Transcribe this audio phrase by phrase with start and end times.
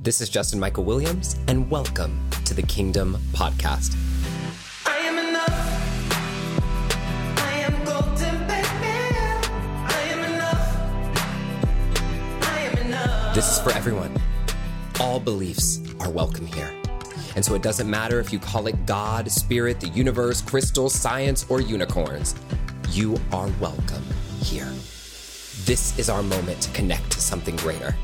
[0.00, 3.96] This is Justin Michael Williams, and welcome to the Kingdom Podcast.
[4.86, 5.50] I am enough.
[7.42, 8.68] I am golden, baby.
[9.88, 10.76] I am enough.
[12.42, 13.34] I am enough.
[13.34, 14.16] This is for everyone.
[15.00, 16.72] All beliefs are welcome here.
[17.34, 21.44] And so it doesn't matter if you call it God, spirit, the universe, crystals, science,
[21.48, 22.36] or unicorns,
[22.90, 24.04] you are welcome
[24.42, 24.70] here.
[25.64, 27.96] This is our moment to connect to something greater.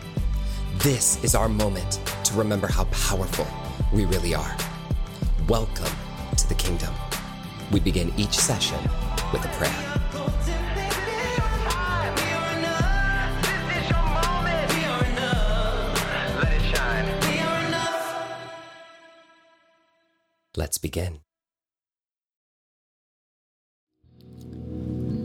[0.84, 3.46] This is our moment to remember how powerful
[3.90, 4.54] we really are.
[5.48, 5.90] Welcome
[6.36, 6.92] to the kingdom.
[7.72, 8.78] We begin each session
[9.32, 9.72] with a prayer.
[20.54, 21.20] Let's begin.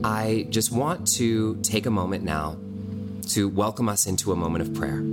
[0.05, 2.57] I just want to take a moment now
[3.29, 5.03] to welcome us into a moment of prayer.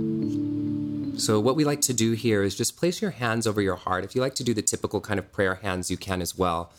[1.19, 4.03] So, what we like to do here is just place your hands over your heart.
[4.03, 6.71] If you like to do the typical kind of prayer hands, you can as well.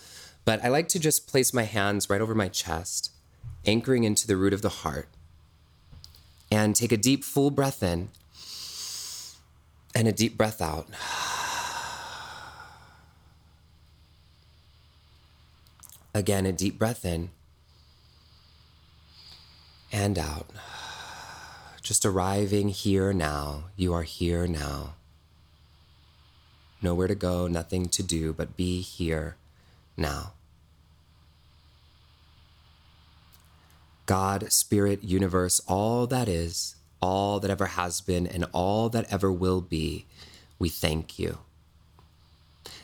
[0.45, 3.13] But I like to just place my hands right over my chest,
[3.65, 5.09] anchoring into the root of the heart,
[6.51, 8.09] and take a deep, full breath in
[9.95, 10.89] and a deep breath out.
[16.15, 17.31] Again, a deep breath in
[19.93, 20.51] and out.
[21.89, 23.71] Just arriving here now.
[23.75, 24.93] You are here now.
[26.83, 29.37] Nowhere to go, nothing to do, but be here
[29.97, 30.33] now.
[34.05, 39.33] God, Spirit, universe, all that is, all that ever has been, and all that ever
[39.33, 40.05] will be,
[40.59, 41.39] we thank you.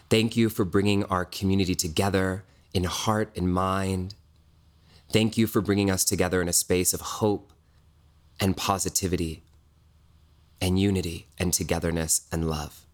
[0.09, 4.15] Thank you for bringing our community together in heart and mind.
[5.13, 7.51] Thank you for bringing us together in a space of hope
[8.41, 9.43] and positivity
[10.61, 12.85] and unity and togetherness and love.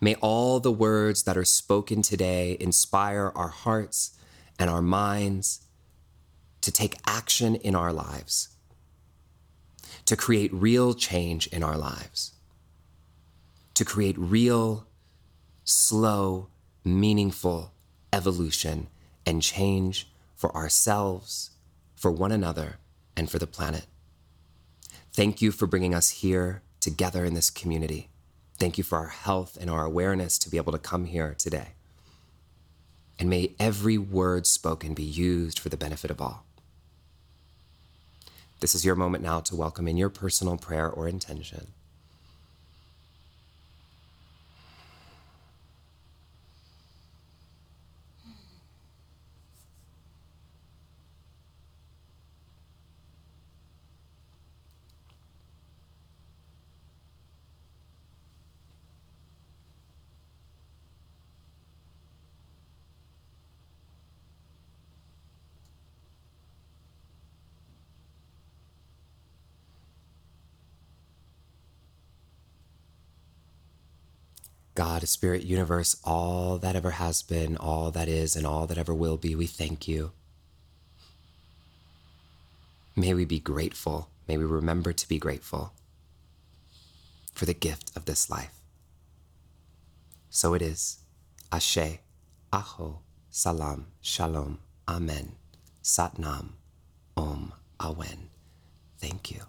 [0.00, 4.18] May all the words that are spoken today inspire our hearts
[4.58, 5.60] and our minds
[6.60, 8.48] to take action in our lives,
[10.06, 12.32] to create real change in our lives,
[13.74, 14.86] to create real,
[15.64, 16.48] slow,
[16.84, 17.72] meaningful
[18.12, 18.88] evolution
[19.24, 21.50] and change for ourselves,
[21.94, 22.78] for one another,
[23.16, 23.86] and for the planet.
[25.12, 28.08] Thank you for bringing us here together in this community.
[28.58, 31.68] Thank you for our health and our awareness to be able to come here today.
[33.18, 36.44] And may every word spoken be used for the benefit of all.
[38.60, 41.68] This is your moment now to welcome in your personal prayer or intention.
[74.82, 78.92] God, Spirit, universe, all that ever has been, all that is, and all that ever
[78.92, 80.10] will be, we thank you.
[82.96, 84.08] May we be grateful.
[84.26, 85.72] May we remember to be grateful
[87.32, 88.58] for the gift of this life.
[90.30, 90.98] So it is.
[91.52, 92.00] Ashe,
[92.52, 95.36] Aho, Salam, Shalom, Amen,
[95.84, 96.54] Satnam,
[97.16, 98.30] Om, Awen.
[98.98, 99.42] Thank you.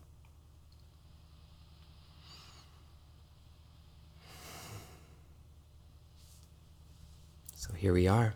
[7.76, 8.36] Here we are.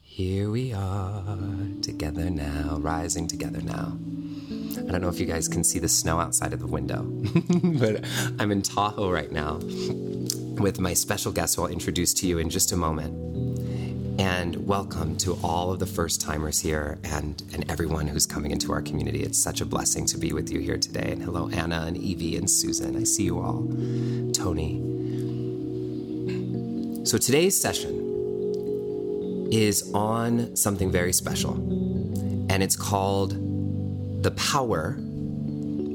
[0.00, 1.38] Here we are,
[1.82, 3.96] together now, rising together now.
[4.76, 7.02] I don't know if you guys can see the snow outside of the window,
[7.78, 8.04] but
[8.38, 9.60] I'm in Tahoe right now
[10.60, 14.20] with my special guest who I'll introduce to you in just a moment.
[14.20, 18.72] And welcome to all of the first timers here and, and everyone who's coming into
[18.72, 19.22] our community.
[19.22, 21.12] It's such a blessing to be with you here today.
[21.12, 22.96] And hello, Anna and Evie and Susan.
[22.96, 23.66] I see you all.
[24.34, 24.99] Tony.
[27.10, 33.32] So today's session is on something very special, and it's called
[34.22, 34.96] the power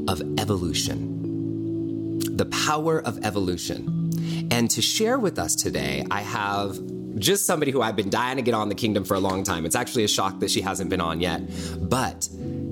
[0.10, 2.20] of evolution.
[2.36, 4.12] The power of evolution.
[4.52, 6.78] And to share with us today, I have
[7.18, 9.66] just somebody who I've been dying to get on the kingdom for a long time.
[9.66, 11.44] It's actually a shock that she hasn't been on yet,
[11.80, 12.28] but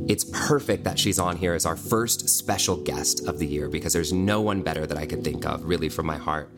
[0.10, 3.94] it's perfect that she's on here as our first special guest of the year because
[3.94, 6.50] there's no one better that I could think of, really, from my heart,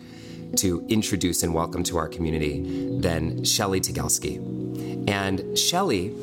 [0.57, 5.09] to introduce and welcome to our community than Shelly Tygielski.
[5.09, 6.13] And Shelly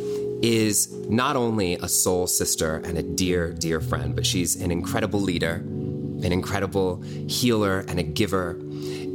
[0.43, 5.21] is not only a soul sister and a dear, dear friend, but she's an incredible
[5.21, 5.63] leader
[6.25, 8.57] an incredible healer and a giver.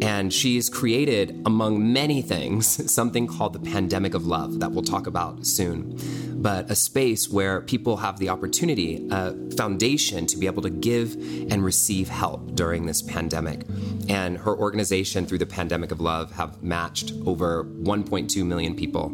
[0.02, 5.08] And she's created, among many things, something called the Pandemic of Love that we'll talk
[5.08, 5.98] about soon.
[6.42, 11.16] But a space where people have the opportunity, a foundation to be able to give
[11.52, 13.66] and receive help during this pandemic.
[14.08, 19.08] And her organization, through the Pandemic of Love, have matched over 1.2 million people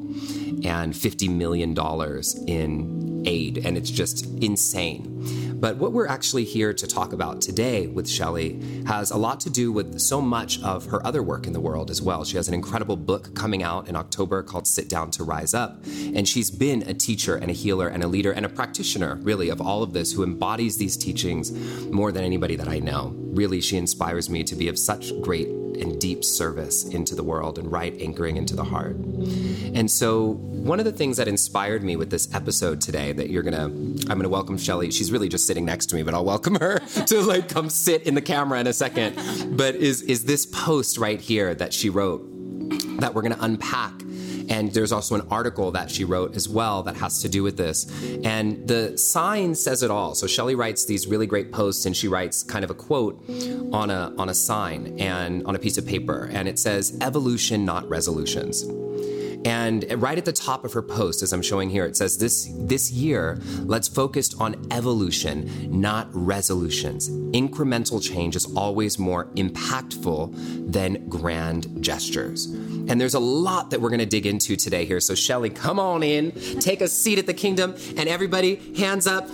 [0.65, 1.75] and $50 million
[2.47, 3.65] in aid.
[3.65, 5.43] And it's just insane.
[5.63, 9.50] But what we're actually here to talk about today with Shelly has a lot to
[9.50, 12.25] do with so much of her other work in the world as well.
[12.25, 15.81] She has an incredible book coming out in October called Sit Down to Rise Up.
[16.13, 19.48] And she's been a teacher and a healer and a leader and a practitioner, really,
[19.48, 21.54] of all of this who embodies these teachings
[21.86, 23.13] more than anybody that I know.
[23.16, 27.57] Really, she inspires me to be of such great and deep service into the world
[27.57, 28.95] and right anchoring into the heart.
[28.95, 33.44] And so, one of the things that inspired me with this episode today that you're
[33.44, 34.92] gonna, I'm gonna welcome Shelly.
[34.92, 38.07] She's really just sitting next to me, but I'll welcome her to like come sit
[38.07, 39.55] in the camera in a second.
[39.55, 42.27] But is is this post right here that she wrote
[43.00, 43.94] that we're gonna unpack?
[44.50, 47.55] And there's also an article that she wrote as well that has to do with
[47.55, 47.85] this.
[48.23, 50.15] And the sign says it all.
[50.15, 53.23] So Shelly writes these really great posts and she writes kind of a quote
[53.71, 56.31] on a on a sign and on a piece of paper.
[56.33, 58.63] And it says, evolution, not resolutions.
[59.45, 62.50] And right at the top of her post, as I'm showing here, it says this
[62.57, 67.10] this year, let's focus on evolution, not resolutions.
[67.10, 72.48] Incremental change is always more impactful than grand gestures.
[72.88, 75.00] And there's a lot that we're going to dig into today here.
[75.00, 79.27] So Shelly, come on in, take a seat at the kingdom, and everybody, hands up.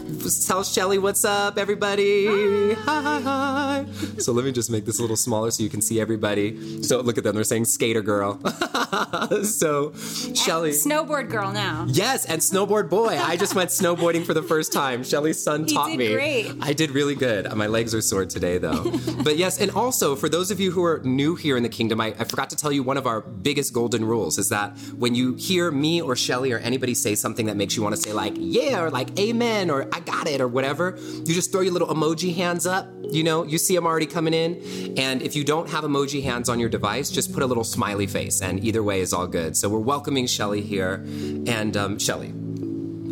[0.45, 2.73] Tell Shelly what's up, everybody.
[2.75, 3.85] Hi, hi, hi.
[4.19, 6.83] So let me just make this a little smaller so you can see everybody.
[6.83, 8.39] So look at them, they're saying skater girl.
[9.43, 10.71] so Shelly.
[10.71, 11.85] Snowboard girl now.
[11.89, 13.17] Yes, and snowboard boy.
[13.17, 15.03] I just went snowboarding for the first time.
[15.03, 16.13] Shelly's son He taught did me.
[16.13, 16.51] great.
[16.61, 17.51] I did really good.
[17.55, 18.91] My legs are sore today, though.
[19.23, 21.99] but yes, and also for those of you who are new here in the kingdom,
[22.01, 25.15] I, I forgot to tell you one of our biggest golden rules is that when
[25.15, 28.13] you hear me or Shelly or anybody say something that makes you want to say
[28.13, 31.73] like yeah or like amen or I got it or whatever, you just throw your
[31.73, 32.87] little emoji hands up.
[33.11, 36.47] You know, you see them already coming in, and if you don't have emoji hands
[36.47, 39.57] on your device, just put a little smiley face, and either way is all good.
[39.57, 41.03] So we're welcoming Shelly here,
[41.47, 42.27] and um, Shelly,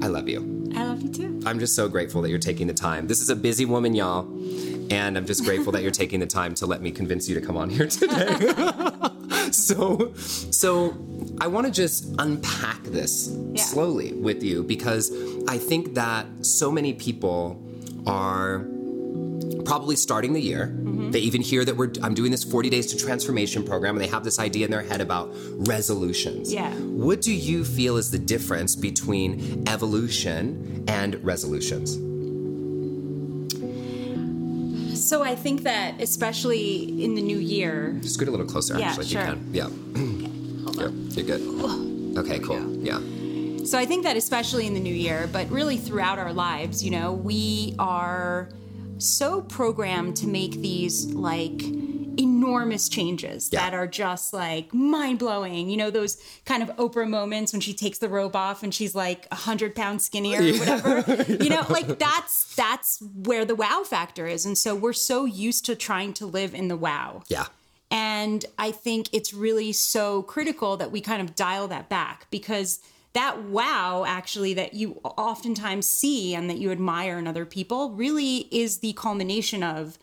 [0.03, 0.71] I love you.
[0.75, 1.41] I love you too.
[1.47, 3.07] I'm just so grateful that you're taking the time.
[3.07, 4.27] This is a busy woman, y'all.
[4.89, 7.42] And I'm just grateful that you're taking the time to let me convince you to
[7.45, 8.38] come on here today.
[9.51, 10.95] so, so
[11.42, 13.63] I want to just unpack this Yeah.
[13.63, 15.12] slowly with you because
[15.48, 17.62] I think that so many people
[18.06, 18.66] are
[19.66, 20.68] probably starting the year.
[20.68, 21.12] Mm-hmm.
[21.12, 24.07] They even hear that we're I'm doing this 40 days to transformation program and they
[24.10, 25.30] have this idea in their head about
[25.68, 26.54] resolutions.
[26.54, 26.74] Yeah.
[26.75, 31.98] What do you feel is the difference between evolution and resolutions?
[35.07, 39.06] So I think that especially in the new year, Scoot a little closer, Yeah, actually,
[39.06, 39.50] if you can.
[39.54, 39.63] Yeah.
[40.65, 41.07] hold Here, on.
[41.12, 42.18] you're good.
[42.18, 42.59] Okay, cool.
[42.83, 43.00] Yeah.
[43.63, 46.92] So I think that especially in the new year, but really throughout our lives, you
[46.92, 48.50] know, we are
[48.98, 51.62] so programmed to make these like
[52.48, 53.62] enormous changes Yeah.
[53.70, 55.70] that are just like mind blowing.
[55.70, 58.96] You know, those kind of Oprah moments when she takes the robe off and she's
[58.96, 61.24] like a hundred pounds skinnier or whatever.
[61.44, 64.46] You know, like that's that's where the wow factor is.
[64.46, 67.24] And so we're so used to trying to live in the wow.
[67.28, 67.46] Yeah.
[67.89, 72.80] And I think it's really so critical that we kind of dial that back because
[73.13, 78.48] that wow, actually, that you oftentimes see and that you admire in other people really
[78.51, 79.98] is the culmination of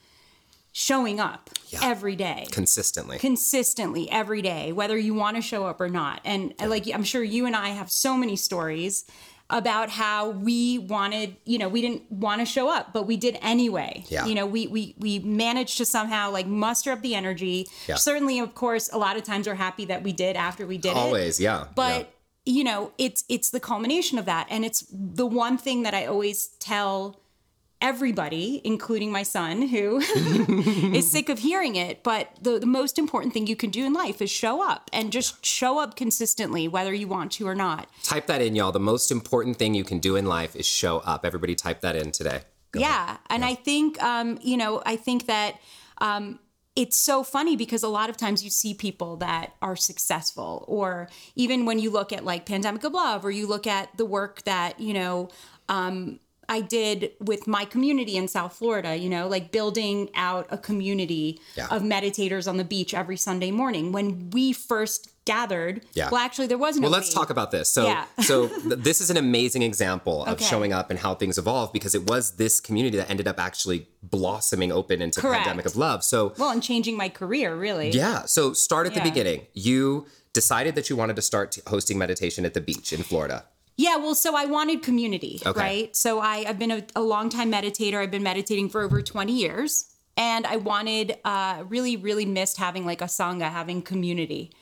[0.77, 1.79] showing up Yeah.
[1.85, 2.49] every day.
[2.51, 3.17] Consistently.
[3.19, 6.21] Consistently every day, whether you want to show up or not.
[6.25, 9.05] And uh, like, I'm sure you and I have so many stories
[9.49, 13.39] about how we wanted, you know, we didn't want to show up, but we did
[13.41, 14.05] anyway.
[14.09, 14.27] Yeah.
[14.27, 17.69] You know, we we we managed to somehow like muster up the energy.
[17.87, 17.95] Yeah.
[17.95, 20.91] Certainly, of course, a lot of times we're happy that we did after we did
[20.91, 20.97] it.
[20.97, 21.67] Always, yeah.
[21.77, 22.13] But
[22.45, 26.07] you know, it's it's the culmination of that, and it's the one thing that I
[26.07, 27.21] always tell
[27.85, 29.99] everybody, including my son, who
[30.95, 32.03] is sick of hearing it.
[32.03, 35.13] But the, the most important thing you can do in life is show up and
[35.13, 37.89] just show up consistently, whether you want to or not.
[38.03, 38.73] Type that in, y'all.
[38.73, 41.27] The most important thing you can do in life is show up.
[41.27, 42.41] Everybody type that in today.
[42.81, 45.61] yeah and i think um you know i think that
[45.99, 46.41] um
[46.75, 51.09] it's so funny because a lot of times you see people that are successful or
[51.37, 54.43] even when you look at like pandemic of love or you look at the work
[54.43, 55.29] that you know
[55.69, 60.59] um I did with my community in South Florida, you know, like building out a
[60.59, 61.69] community Yeah.
[61.71, 63.93] of meditators on the beach every Sunday morning.
[63.93, 65.83] When we first gathered.
[65.95, 66.11] Yeah.
[66.11, 66.83] Well, actually, there was no.
[66.83, 67.71] Well, let's talk about this.
[67.71, 68.05] So, Yeah.
[68.21, 70.45] so th- this is an amazing example of Okay.
[70.45, 73.89] showing up and how things evolve because it was this community that ended up actually
[74.03, 75.45] blossoming open into Correct.
[75.45, 76.05] pandemic of love.
[76.05, 77.91] So, Well, and changing my career, really.
[77.91, 78.27] yeah.
[78.27, 79.47] So, start at the beginning.
[79.55, 83.45] You decided that you wanted to start t- hosting meditation at the beach in Florida.
[83.77, 85.59] Yeah, well, so I wanted community, Okay.
[85.59, 85.97] right?
[85.97, 87.97] So I, I've been a, a long time meditator.
[87.97, 89.91] I've been meditating for over 20 years.
[90.17, 94.53] And I wanted, uh, really, really missed having like a Sangha, having community.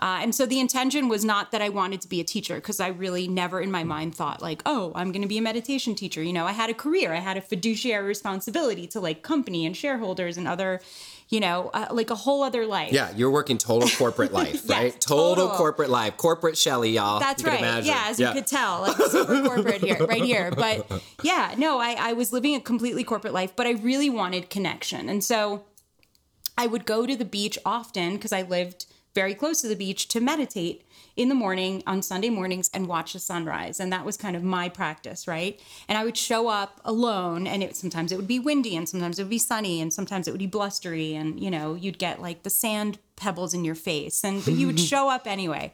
[0.00, 2.78] Uh, and so the intention was not that I wanted to be a teacher because
[2.78, 5.94] I really never in my mind thought like, oh, I'm going to be a meditation
[5.94, 6.22] teacher.
[6.22, 9.76] You know, I had a career, I had a fiduciary responsibility to like company and
[9.76, 10.80] shareholders and other,
[11.28, 12.92] you know, uh, like a whole other life.
[12.92, 15.00] Yeah, you're working total corporate life, Yes, right?
[15.00, 15.56] Total, total.
[15.56, 17.20] corporate life, corporate Shelly, y'all.
[17.20, 17.58] That's right.
[17.58, 17.90] imagine.
[17.90, 20.50] Yeah, as you could tell, like super corporate here, right here.
[20.50, 20.90] But
[21.22, 25.08] yeah, no, I, I was living a completely corporate life, but I really wanted connection.
[25.08, 25.64] And so
[26.56, 30.08] I would go to the beach often because I lived very close to the beach
[30.08, 30.84] to meditate
[31.18, 33.80] in the morning on Sunday mornings and watch the sunrise.
[33.80, 35.60] And that was kind of my practice, right?
[35.88, 39.18] And I would show up alone and it sometimes it would be windy and sometimes
[39.18, 42.22] it would be sunny and sometimes it would be blustery and you know, you'd get
[42.22, 45.72] like the sand pebbles in your face and but you would show up anyway.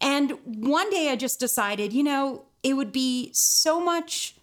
[0.00, 4.36] And one day I just decided, you know, it would be so much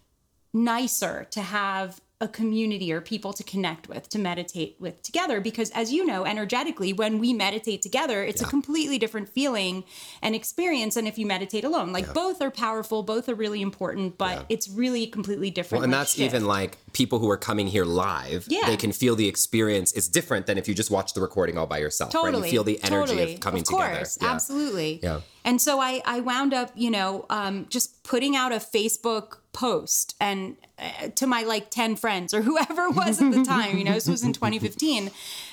[0.52, 5.40] nicer to have a community or people to connect with, to meditate with together.
[5.40, 9.82] Because as you know, energetically, when we meditate together, it's a completely different feeling
[10.22, 11.92] and experience than if you meditate alone.
[11.92, 15.80] Like both are powerful, both are really important, but it's really completely different.
[15.80, 16.34] Well, and like, that's shift.
[16.34, 18.46] even like people who are coming here live.
[18.48, 18.66] Yeah.
[18.66, 19.92] They can feel the experience.
[19.92, 22.14] It's different than if you just watch the recording all by yourself.
[22.14, 22.22] Right?
[22.22, 23.34] totally You feel the energy totally.
[23.34, 23.96] of coming of together.
[23.96, 24.30] course, Yeah.
[24.32, 25.20] absolutely Yeah.
[25.44, 30.14] and so i i wound up you know um just putting out a facebook post
[30.20, 33.94] and uh, to my like 10 friends or whoever was at the time you know
[33.94, 35.10] this was in 2015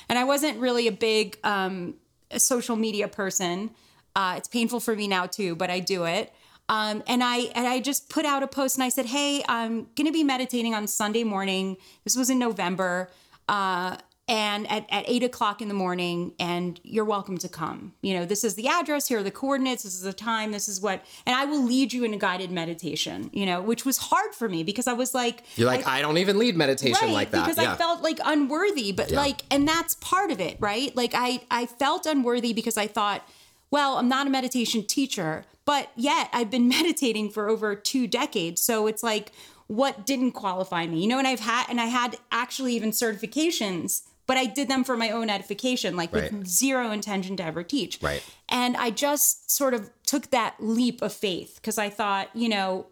[0.08, 1.94] and i wasn't really a big um
[2.36, 3.70] social media person.
[4.14, 6.32] Uh it's painful for me now too but i do it.
[6.68, 9.88] Um, and I and I just put out a post and I said, "Hey, I'm
[9.96, 11.76] going to be meditating on Sunday morning.
[12.04, 13.10] This was in November,
[13.48, 13.96] uh,
[14.32, 18.24] and at, at eight o'clock in the morning and you're welcome to come you know
[18.24, 21.04] this is the address here are the coordinates this is the time this is what
[21.26, 24.48] and i will lead you in a guided meditation you know which was hard for
[24.48, 27.44] me because i was like You're like, I, don't even lead meditation right, like that.
[27.46, 27.74] because yeah.
[27.74, 29.18] I felt like unworthy, but Yeah.
[29.18, 30.94] like, and that's part of it, right?
[30.96, 33.28] Like I, I felt unworthy because I thought,
[33.70, 38.62] well, I'm not a meditation teacher, but yet I've been meditating for over two decades.
[38.62, 39.32] So it's like,
[39.66, 41.18] what didn't qualify me, you know?
[41.18, 45.10] And I've had, and I had actually even certifications, but I did them for my
[45.10, 46.32] own edification, like Right.
[46.32, 47.98] with zero intention to ever teach.
[48.00, 48.22] Right.
[48.48, 52.86] And I just sort of took that leap of faith because I thought, you know,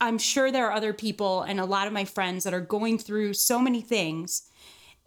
[0.00, 2.98] I'm sure there are other people and a lot of my friends that are going
[2.98, 4.42] through so many things.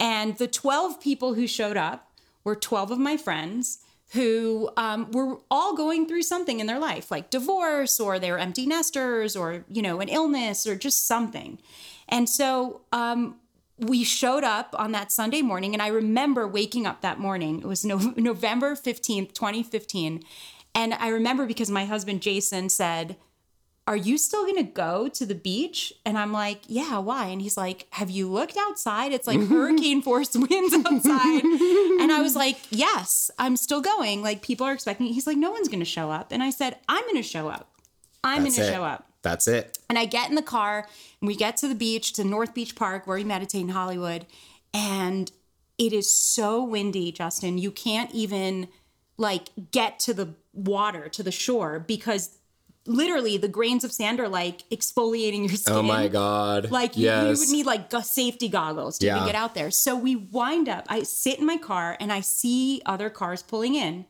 [0.00, 2.10] And the 12 people who showed up
[2.44, 3.78] were 12 of my friends
[4.12, 8.38] who um, were all going through something in their life, like divorce, or they were
[8.38, 11.58] empty nesters, or, you know, an illness, or just something.
[12.08, 13.36] And so um,
[13.78, 17.60] we showed up on that Sunday morning, and I remember waking up that morning.
[17.60, 20.22] It was no- November 15th, 2015.
[20.74, 23.16] And I remember because my husband Jason said,
[23.88, 25.94] are you still going to go to the beach?
[26.04, 27.28] And I'm like, yeah, why?
[27.28, 29.12] And he's like, have you looked outside?
[29.12, 31.42] It's like hurricane force winds outside.
[31.42, 34.22] and I was like, yes, I'm still going.
[34.22, 35.06] Like people are expecting.
[35.06, 36.32] He's like, no one's going to show up.
[36.32, 37.70] And I said, I'm going to show up.
[38.22, 39.07] I'm going to show up.
[39.22, 39.78] That's it.
[39.88, 40.86] And I get in the car
[41.20, 44.26] and we get to the beach, to North Beach Park, where we meditate in Hollywood.
[44.72, 45.30] And
[45.76, 47.58] it is so windy, Justin.
[47.58, 48.68] You can't even
[49.16, 52.36] like get to the water, to the shore, because
[52.86, 55.74] literally the grains of sand are like exfoliating your skin.
[55.74, 56.70] Oh my God.
[56.70, 59.70] Like you, you would need like safety goggles to even get out there.
[59.70, 63.74] So we wind up, I sit in my car and I see other cars pulling
[63.74, 64.06] in.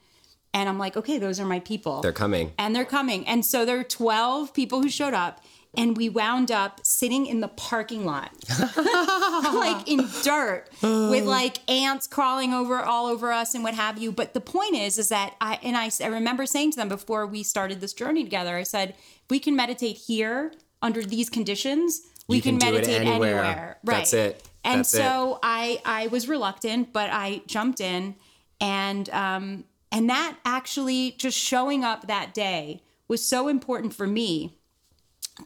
[0.55, 2.53] And I'm like, okay, those are my people They're coming.
[2.59, 3.27] and they're coming.
[3.27, 5.43] And so there are 12 people who showed up,
[5.77, 8.33] and we wound up sitting in the parking lot,
[8.77, 14.11] like in dirt, with like ants crawling over all over us and what have you.
[14.11, 17.27] But the point is, is that I and I, I remember saying to them before
[17.27, 18.95] we started this journey together, I said,
[19.29, 22.01] we can meditate here under these conditions.
[22.27, 23.45] We can can, meditate anywhere.
[23.45, 23.79] anywhere.
[23.85, 23.97] Right.
[23.99, 24.49] That's it.
[24.65, 24.99] And That's it.
[24.99, 28.17] so I I was reluctant, but I jumped in
[28.61, 34.55] and um and that actually just showing up that day was so important for me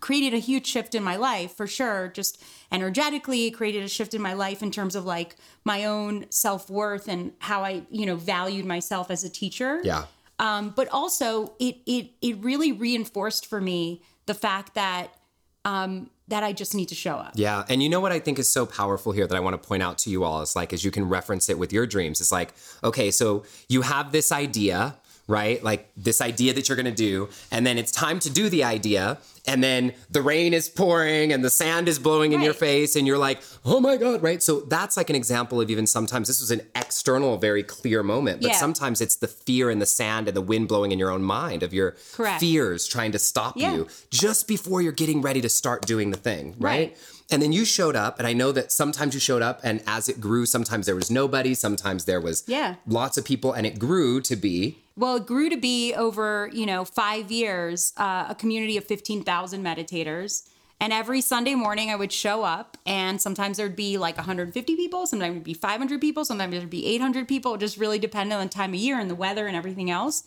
[0.00, 4.22] created a huge shift in my life for sure just energetically created a shift in
[4.22, 8.64] my life in terms of like my own self-worth and how i you know valued
[8.64, 10.04] myself as a teacher Yeah.
[10.38, 15.14] um, but also it it it really reinforced for me the fact that
[15.64, 17.32] um, that I just need to show up.
[17.34, 17.66] Yeah.
[17.68, 19.82] And you know what I think is so powerful here that I want to point
[19.82, 22.32] out to you all is like, as you can reference it with your dreams, it's
[22.32, 24.96] like, okay, so you have this idea,
[25.28, 25.62] right?
[25.62, 28.64] Like this idea that you're going to do, and then it's time to do the
[28.64, 32.96] idea, and then the rain is pouring and the sand is blowing in your face,
[32.96, 34.42] and you're like, oh my God, right?
[34.42, 38.40] So that's like an example of even sometimes this was an external, very clear moment,
[38.42, 38.56] but Yeah.
[38.58, 41.62] sometimes it's the fear and the sand and the wind blowing in your own mind
[41.62, 42.40] of your Correct.
[42.40, 43.72] fears trying to stop Yeah.
[43.74, 46.72] you just before you're getting ready to start doing the thing, right?
[46.72, 46.96] Right.
[47.30, 50.08] And then you showed up, and I know that sometimes you showed up, and as
[50.08, 52.74] it grew, sometimes there was nobody, sometimes there was Yeah.
[52.86, 56.66] lots of people, and it grew to be Well, it grew to be over, you
[56.66, 60.48] know, five years, uh, a community of 15,000 meditators.
[60.80, 65.06] And every Sunday morning, I would show up, and sometimes there'd be like 150 people,
[65.06, 67.54] sometimes it'd be 500 people, sometimes there'd be 800 people.
[67.54, 70.24] It just really depended on the time of year and the weather and everything else.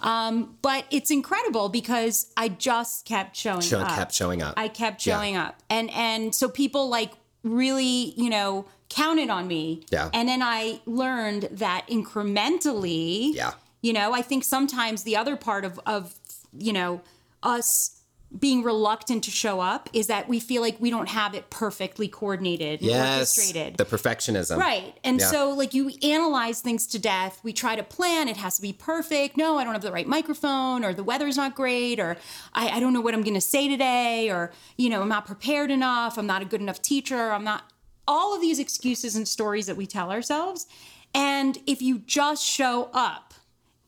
[0.00, 3.96] Um, but it's incredible because I just kept showing show, up.
[3.96, 4.54] kept showing up.
[4.56, 5.14] I kept Yeah.
[5.16, 5.62] showing up.
[5.70, 7.12] And and so people like
[7.44, 9.84] really, you know, counted on me.
[9.90, 10.10] Yeah.
[10.12, 13.52] And then I learned that incrementally, Yeah.
[13.82, 16.14] You know, I think sometimes the other part of of,
[16.56, 17.02] you know,
[17.42, 17.98] us
[18.38, 22.08] being reluctant to show up is that we feel like we don't have it perfectly
[22.08, 23.76] coordinated and yes, orchestrated.
[23.76, 24.56] the perfectionism.
[24.56, 24.96] Right.
[25.04, 25.26] And Yeah.
[25.26, 27.40] so, like, you analyze things to death.
[27.42, 29.36] We try to plan, it has to be perfect.
[29.36, 32.16] No, I don't have the right microphone, or the weather's not great, or
[32.54, 35.26] I, I don't know what I'm going to say today, or, you know, I'm not
[35.26, 36.16] prepared enough.
[36.16, 37.32] I'm not a good enough teacher.
[37.32, 37.64] I'm not.
[38.08, 40.66] All of these excuses and stories that we tell ourselves.
[41.14, 43.34] And if you just show up,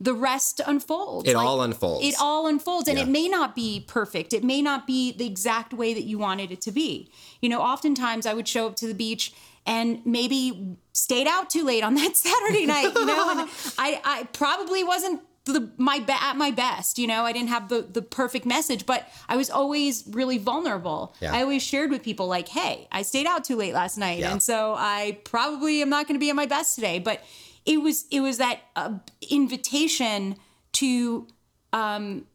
[0.05, 1.29] the rest unfolds.
[1.29, 2.05] It all unfolds.
[2.07, 2.89] It all unfolds.
[2.89, 3.05] And Yeah.
[3.05, 4.33] it may not be perfect.
[4.33, 7.11] It may not be the exact way that you wanted it to be.
[7.41, 9.33] You know, oftentimes I would show up to the beach
[9.67, 13.41] and maybe stayed out too late on that Saturday night, you know, and
[13.79, 17.25] I, I probably wasn't the my be- at my best, you know.
[17.25, 21.15] I didn't have the the perfect message, but I was always really vulnerable.
[21.21, 21.35] Yeah.
[21.35, 24.33] I always shared with people like, "Hey, I stayed out too late last night, Yeah.
[24.33, 27.21] and so I probably am not going to be at my best today." But
[27.67, 28.95] it was it was that uh,
[29.31, 30.37] invitation
[30.73, 31.27] to
[31.73, 32.27] um,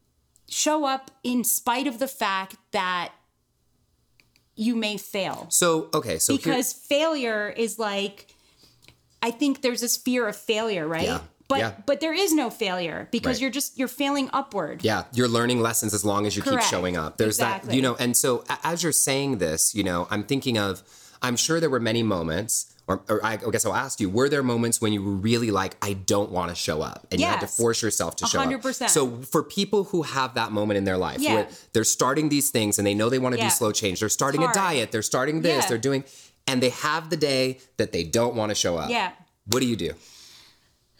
[0.48, 3.12] show up in spite of the fact that
[4.55, 8.27] you may fail So okay, so here- because failure is like
[9.21, 11.21] i think there's this fear of failure right Yeah.
[11.48, 11.74] but Yeah.
[11.86, 13.42] but there is no failure because Right.
[13.42, 16.96] you're just you're failing upward Yeah, you're learning lessons as long as you keep showing
[16.98, 17.18] up.
[17.18, 20.83] There's that, you know, and so as you're saying this, you know, I'm thinking of,
[21.22, 24.42] I'm sure there were many moments, or, or I guess I'll ask you, were there
[24.44, 27.42] moments when you were really like, I don't want to show up, and you had
[27.42, 28.50] to force yourself to show up?
[28.50, 28.90] 100%.
[28.90, 31.34] So for people who have that moment in their life, Yeah.
[31.36, 33.50] where they're starting these things and they know they want to Yeah.
[33.50, 35.70] do slow change, they're starting a diet, they're starting this, Yeah.
[35.70, 36.03] they're doing,
[36.48, 38.90] and they have the day that they don't want to show up.
[38.90, 39.12] Yeah.
[39.46, 39.94] What do you do?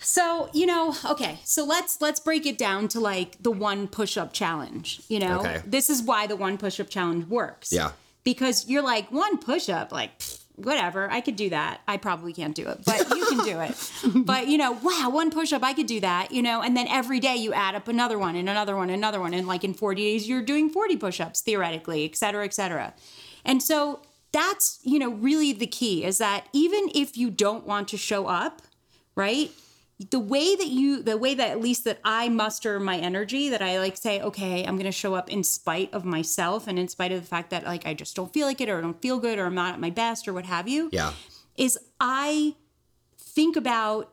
[0.01, 4.32] so you know okay so let's let's break it down to like the one push-up
[4.32, 5.62] challenge you know Okay.
[5.65, 7.91] this is why the one push-up challenge works Yeah.
[8.33, 11.79] Because you're like one push-up like pfft, whatever i could do that.
[11.87, 13.75] I probably can't do it but you can do it.
[14.31, 17.19] But you know wow one push-up i could do that you know and then every
[17.19, 19.73] day you add up another one and another one and another one and like in
[19.73, 22.93] 40 days you're doing 40 push-ups theoretically et cetera et cetera.
[23.45, 27.87] And so that's you know really the key is that even if you don't want
[27.89, 28.61] to show up
[29.15, 29.51] right
[30.09, 33.62] the way that you the way that at least that i muster my energy that
[33.62, 37.12] i like say okay i'm gonna show up in spite of myself and in spite
[37.12, 39.19] of the fact that like i just don't feel like it or I don't feel
[39.19, 41.12] good or i'm not at my best or what have you Yeah.
[41.57, 42.55] is i
[43.17, 44.09] think about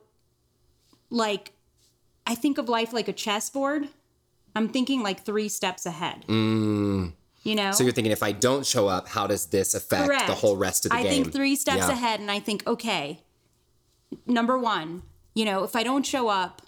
[1.09, 1.53] like
[2.25, 3.87] i think of life like a chessboard
[4.55, 7.13] i'm thinking like three steps ahead you know
[7.69, 7.75] Mm.
[7.75, 10.85] So you're thinking, if I don't show up, how does this affect the whole rest
[10.85, 11.11] of the I game?
[11.11, 11.91] I think three steps Yeah.
[11.91, 13.21] ahead, and I think, okay,
[14.25, 15.03] number one,
[15.37, 16.63] you know, if I don't show up,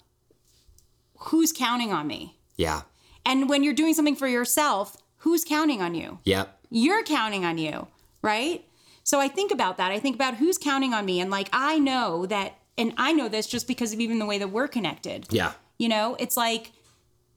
[1.18, 2.38] who's counting on me?
[2.56, 2.82] Yeah.
[3.26, 6.18] And when you're doing something for yourself, who's counting on you?
[6.24, 6.56] Yep.
[6.70, 7.88] You're counting on you,
[8.22, 8.64] right?
[9.02, 9.90] So I think about that.
[9.90, 11.20] I think about who's counting on me.
[11.20, 14.38] And like, I know that, and I know this just because of even the way
[14.38, 15.26] that we're connected.
[15.30, 15.52] Yeah.
[15.78, 16.70] You know, it's like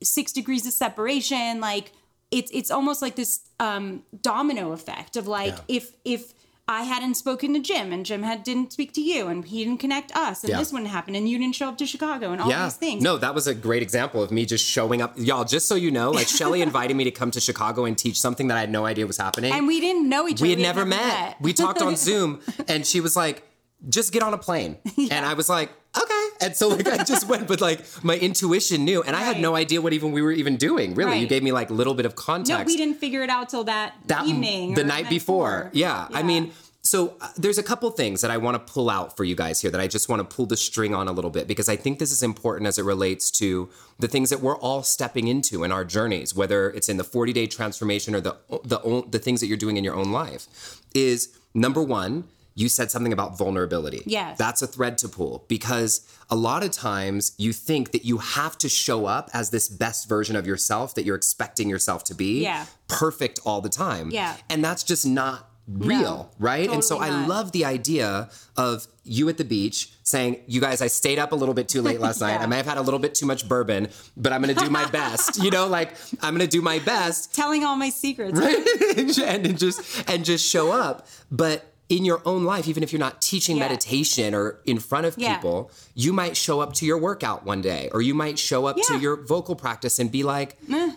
[0.04, 1.60] six degrees of separation.
[1.60, 1.94] Like
[2.30, 5.78] it's it's almost like this um, domino effect of like Yeah.
[5.78, 6.34] if if
[6.66, 9.80] I hadn't spoken to Jim and Jim had didn't speak to you and he didn't
[9.82, 10.60] connect us and Yeah.
[10.60, 12.64] this wouldn't happen and you didn't show up to Chicago and all Yeah.
[12.66, 13.04] these things.
[13.04, 15.14] No, that was a great example of me just showing up.
[15.18, 18.18] Y'all, just so you know, like Shelly invited me to come to Chicago and teach
[18.20, 19.52] something that I had no idea was happening.
[19.52, 20.44] And we didn't know each other.
[20.44, 21.36] we had never met.
[21.42, 23.44] We talked on Zoom and she was like,
[23.90, 24.78] just get on a plane.
[24.98, 26.28] And I was like, okay.
[26.42, 29.04] And so like I just went, but like my intuition knew.
[29.04, 30.96] And I had no idea what even we were even doing.
[30.96, 31.20] Really.
[31.20, 32.50] You gave me like a little bit of context.
[32.50, 35.70] no, we didn't figure it out till that, that evening, the night before.
[35.74, 36.08] Yeah.
[36.12, 36.52] I mean,
[36.86, 39.62] so uh, there's a couple things that I want to pull out for you guys
[39.62, 41.78] here that I just want to pull the string on a little bit because I
[41.78, 45.64] think this is important as it relates to the things that we're all stepping into
[45.64, 49.40] in our journeys, whether it's in the 40 day transformation or the the the things
[49.40, 50.82] that you're doing in your own life.
[50.94, 52.26] Is number one,
[52.56, 54.04] you said something about vulnerability.
[54.06, 54.38] Yes.
[54.38, 58.58] That's a thread to pull because a lot of times you think that you have
[58.60, 62.44] to show up as this best version of yourself that you're expecting yourself to be
[62.44, 62.66] Yeah.
[62.88, 64.12] perfect all the time.
[64.12, 64.36] Yeah.
[64.50, 66.70] And that's just not real, right?
[66.70, 67.30] and so I not.
[67.30, 71.36] love the idea of you at the beach saying, "You guys, I stayed up a
[71.36, 72.42] little bit too late last night.
[72.42, 73.88] I may have had a little bit too much bourbon,
[74.18, 76.80] but I'm going to do my best." you know, like I'm going to do my
[76.80, 78.38] best Telling all my secrets.
[78.38, 81.08] and, and just and just show up.
[81.32, 83.64] But in your own life, even if you're not teaching Yeah.
[83.68, 85.36] meditation or in front of Yeah.
[85.36, 88.78] people, you might show up to your workout one day, or you might show up
[88.88, 90.96] to your vocal practice and be like, "Ugh,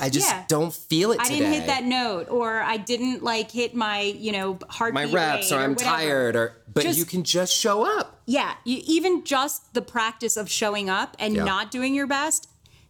[0.00, 0.44] I just Yeah.
[0.48, 4.00] don't feel it I today." didn't hit that note, or I didn't like hit my,
[4.00, 5.90] you know, heartbeat my reps, rate or I'm whatever.
[5.90, 8.20] tired, or but Just- you can just show up.
[8.26, 11.44] Yeah, you, even just the practice of showing up and Yeah.
[11.44, 12.48] not doing your best,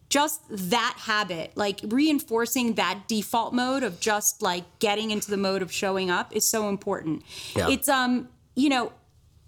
[0.08, 5.62] just that habit, like reinforcing that default mode of just like getting into the mode
[5.62, 7.22] of showing up is so important.
[7.54, 7.68] Yeah.
[7.68, 8.92] It's um, you know,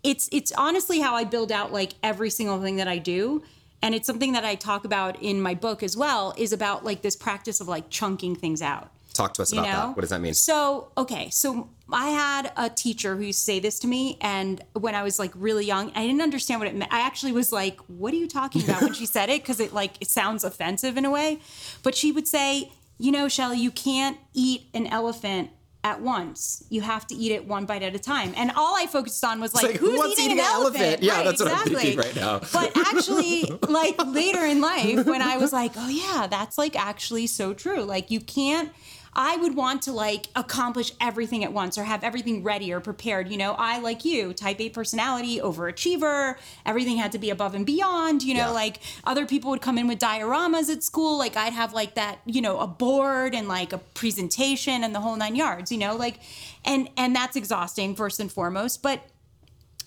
[0.03, 3.43] it's it's honestly how I build out like every single thing that I do.
[3.81, 7.03] And it's something that I talk about in my book as well, is about like
[7.03, 8.91] this practice of like chunking things out.
[9.15, 9.71] Talk to us about know?
[9.71, 9.89] that.
[9.97, 10.35] What does that mean?
[10.35, 14.61] So, okay, so I had a teacher who used to say this to me, and
[14.75, 16.93] when I was like really young, I didn't understand what it meant.
[16.93, 19.73] I actually was like, "What are you talking about?" when she said it, because it
[19.73, 21.39] like it sounds offensive in a way.
[21.83, 25.51] But she would say, "You know, Shelly, you can't eat an elephant."
[25.85, 28.87] At once, you have to eat it one bite at a time, and all I
[28.87, 30.77] focused on was like, like, who's eating, eating an an elephant?
[30.83, 31.03] elephant?
[31.05, 31.83] Yeah, Right, that's what I'm exactly.
[31.93, 32.41] thinking right now.
[32.53, 37.29] But actually, like later in life, when I was like, oh yeah, that's like actually
[37.29, 37.85] so true.
[37.85, 38.71] Like you can't.
[39.15, 43.29] I would want to like accomplish everything at once or have everything ready or prepared.
[43.29, 46.37] You know, I like you, type A personality, overachiever.
[46.65, 48.23] Everything had to be above and beyond.
[48.23, 48.51] You know, Yeah.
[48.51, 51.19] like other people would come in with dioramas at school.
[51.19, 55.01] Like I'd have like that, you know, a board and like a presentation and the
[55.01, 55.73] whole nine yards.
[55.73, 56.21] You know, like,
[56.65, 58.83] and and that's exhausting first and foremost.
[58.83, 59.01] But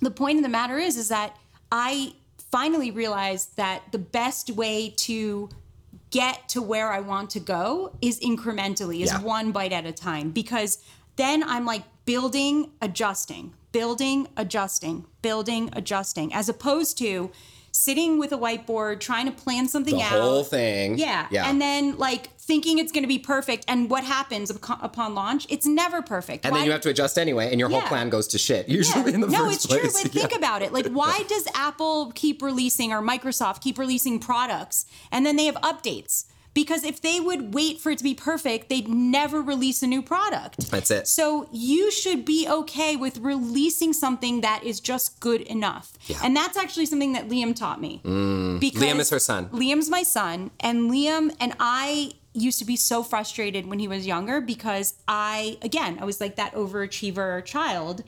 [0.02, 1.38] the point of the matter is is that
[1.72, 2.12] i
[2.52, 5.48] finally realized that the best way to
[6.12, 9.21] get to where i want to go is incrementally is Yeah.
[9.21, 10.78] one bite at a time because
[11.15, 17.32] then i'm like building adjusting building adjusting building adjusting as opposed to
[17.82, 20.98] sitting with a whiteboard trying to plan something the out The whole thing.
[20.98, 21.28] yeah.
[21.32, 21.50] Yeah.
[21.50, 23.65] And then like thinking it's going to be perfect.
[23.67, 25.48] And what happens upon launch?
[25.50, 26.46] It's never perfect.
[26.46, 28.67] and then you have to adjust anyway, and your whole plan goes to shit.
[28.70, 29.82] Usually in the no, first it's place.
[29.82, 30.02] true.
[30.04, 30.74] But think about it.
[30.74, 35.56] Like, why does Apple keep releasing or Microsoft keep releasing products and then they have
[35.56, 36.26] updates?
[36.54, 40.02] Because if they would wait for it to be perfect, they'd never release a new
[40.02, 40.70] product.
[40.70, 41.08] That's it.
[41.08, 45.94] So you should be okay with releasing something that is just good enough.
[46.08, 46.20] Yeah.
[46.24, 48.02] And that's actually something that Liam taught me.
[48.04, 48.60] Mm.
[48.60, 49.48] Because Liam is her son.
[49.50, 54.08] Liam's my son, and Liam and I used to be so frustrated when he was
[54.08, 58.04] younger because I, again, I was like that overachiever child.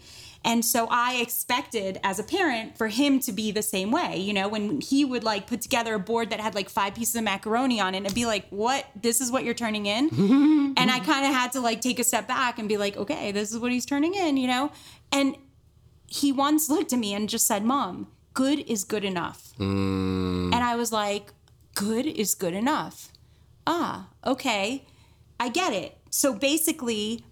[0.45, 4.17] And so I expected as a parent for him to be the same way.
[4.17, 7.15] You know, when he would like put together a board that had like five pieces
[7.15, 8.86] of macaroni on it and be like, what?
[8.95, 10.10] This is what you're turning in?
[10.77, 13.32] and I kind of had to like take a step back and be like, okay,
[13.32, 14.71] this is what he's turning in, you know?
[15.12, 15.38] And
[16.08, 19.53] he once looked at me and just said, Mom, good is good enough.
[20.53, 21.32] And I was like,
[21.75, 23.10] good is good enough.
[23.65, 24.86] Ah, okay.
[25.39, 25.97] I get it.
[26.10, 27.23] So basically,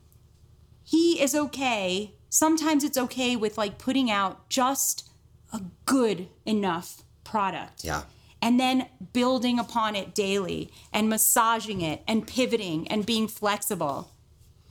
[0.84, 2.16] he is okay.
[2.34, 5.08] Sometimes it's okay with like putting out just
[5.54, 7.84] a good enough product.
[7.84, 8.04] Yeah.
[8.42, 14.12] And then building upon it daily and massaging it and pivoting and being flexible.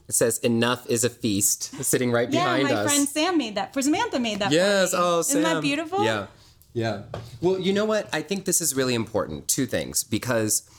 [0.08, 2.67] It says enough is a feast sitting right behind.
[2.69, 2.86] Yeah, my us.
[2.91, 3.73] friend Sam made that.
[3.73, 4.51] For Samantha made that.
[4.51, 4.93] Yes.
[4.95, 6.03] Oh, Isn't that beautiful?
[6.05, 6.27] Yeah.
[6.73, 7.01] Yeah.
[7.41, 8.08] Well, you know what?
[8.13, 9.47] I think this is really important.
[9.47, 10.69] Two things because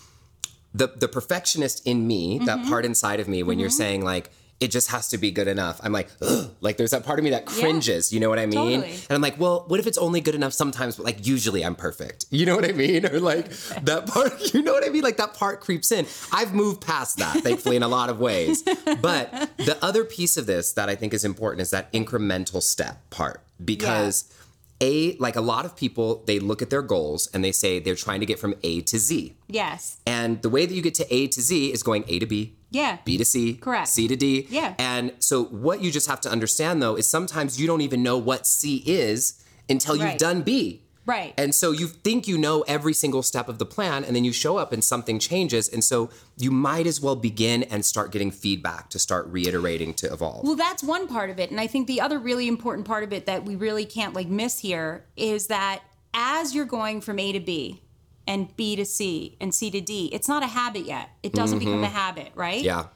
[0.73, 2.69] the the perfectionist in me, that Mm-hmm.
[2.69, 5.81] part inside of me, when you're saying like it just has to be good enough,
[5.83, 6.51] I'm like, Ugh.
[6.61, 8.13] like there's that part of me that cringes.
[8.13, 8.81] You know what I mean?
[8.81, 8.95] Totally.
[8.95, 10.97] And I'm like, well, what if it's only good enough sometimes?
[10.97, 12.25] But like usually I'm perfect.
[12.31, 13.07] You know what I mean?
[13.17, 13.51] Or like
[13.83, 14.33] that part.
[14.55, 15.03] You know what I mean?
[15.03, 16.07] Like that part creeps in.
[16.33, 18.63] I've moved past that, thankfully, in a lot of ways.
[18.63, 23.09] But the other piece of this that I think is important is that incremental step
[23.11, 24.33] part because
[24.81, 27.95] a like a lot of people they look at their goals and they say they're
[27.95, 29.35] trying to get from A to Z.
[29.49, 29.99] Yes.
[30.07, 32.55] And the way that you get to A to Z is going A to B,
[32.77, 32.99] Yeah.
[33.05, 33.89] B to C, Correct.
[33.89, 34.47] C to D.
[34.51, 34.75] Yeah.
[34.79, 38.19] And so what you just have to understand though is sometimes you don't even know
[38.19, 40.83] what C is until you've done B.
[41.07, 41.35] Right.
[41.39, 44.33] And so you think you know every single step of the plan, and then you
[44.33, 45.69] show up and something changes.
[45.69, 50.13] And so you might as well begin and start getting feedback to start reiterating to
[50.13, 50.43] evolve.
[50.45, 51.53] Well, that's one part of it.
[51.53, 54.27] And I think the other really important part of it that we really can't like
[54.27, 57.83] miss here is that as you're going from A to B
[58.27, 61.11] and B to C and C to D, it's not a habit yet.
[61.23, 61.95] It doesn't become a mm-hmm.
[61.95, 62.63] habit, right?
[62.63, 62.87] yeah.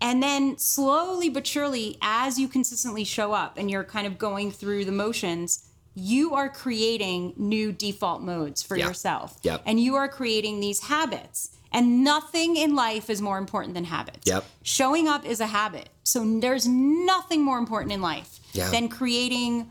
[0.00, 4.50] And then slowly but surely, as you consistently show up and you're kind of going
[4.50, 8.88] through the motions, you are creating new default modes for Yeah.
[8.88, 9.38] yourself.
[9.42, 9.62] Yep.
[9.66, 11.50] And you are creating these habits.
[11.72, 14.26] And nothing in life is more important than habits.
[14.26, 14.44] Yep.
[14.62, 15.90] Showing up is a habit.
[16.02, 18.70] So there's nothing more important in life Yeah.
[18.70, 19.70] than creating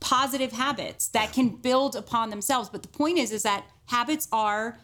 [0.00, 2.68] positive habits that can build upon themselves.
[2.68, 4.78] But the point is, is that habits are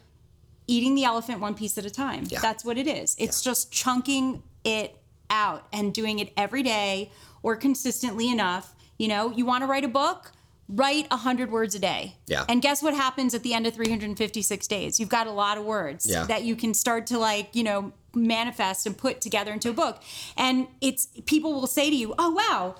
[0.67, 2.25] eating the elephant one piece at a time.
[2.27, 2.39] Yeah.
[2.41, 3.15] That's what it is.
[3.19, 4.97] It's just chunking it
[5.29, 7.11] out and doing it every day
[7.43, 8.75] or consistently enough.
[8.97, 10.31] You know, you want to write a book,
[10.67, 12.15] write 100 words a day.
[12.25, 12.45] Yeah.
[12.49, 14.99] And guess what happens at the end of 356 days?
[14.99, 16.23] You've got a lot of words Yeah.
[16.25, 20.01] that you can start to like, you know, manifest and put together into a book.
[20.37, 22.75] And it's people will say to you, "Oh wow,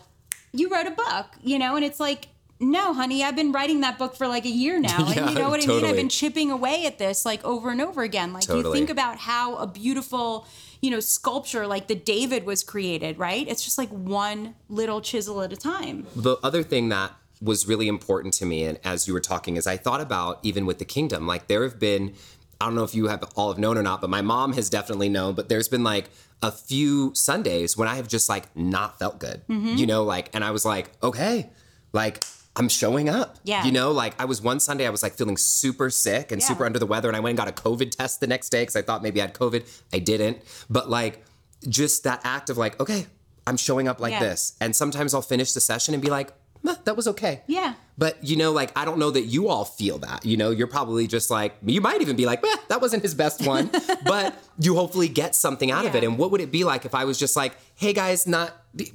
[0.54, 3.98] you wrote a book," you know, and it's like, "No, honey, I've been writing that
[3.98, 5.86] book for like a year now." Yeah, and you know what I mean?
[5.86, 8.34] I've been chipping away at this like over and over again.
[8.34, 10.48] Like you think about how a beautiful,
[10.82, 13.48] you know, sculpture like the David was created, right?
[13.48, 16.08] It's just like one little chisel at a time.
[16.16, 19.68] the other thing that was really important to me and as you were talking is
[19.68, 22.14] i thought about even with the kingdom like there have been
[22.62, 24.70] i don't know if you have all have known or not but my mom has
[24.70, 26.10] definitely known but there's been like
[26.42, 29.76] a few sundays when i have just like not felt good Mm-hmm.
[29.76, 31.50] you know like and i was like okay
[31.92, 32.24] like
[32.58, 33.64] i'm showing up Yeah.
[33.66, 36.48] you know like i was one sunday i was like feeling super sick and Yeah.
[36.48, 38.62] super under the weather and i went and got a covid test the next day
[38.64, 40.38] because i thought maybe i had covid i didn't
[40.70, 41.24] but like
[41.68, 43.08] just that act of like okay
[43.48, 44.20] i'm showing up like Yeah.
[44.20, 46.32] this and sometimes i'll finish the session and be like
[46.64, 47.74] "Meh, that was okay Yeah.
[47.98, 50.26] but you know, like I don't know that you all feel that.
[50.26, 53.14] You know, you're probably just like you might even be like, "Meh, that wasn't his
[53.14, 53.70] best one,
[54.04, 56.04] but you hopefully get something out of it.
[56.04, 58.52] And what would it be like if I was just like, hey guys, not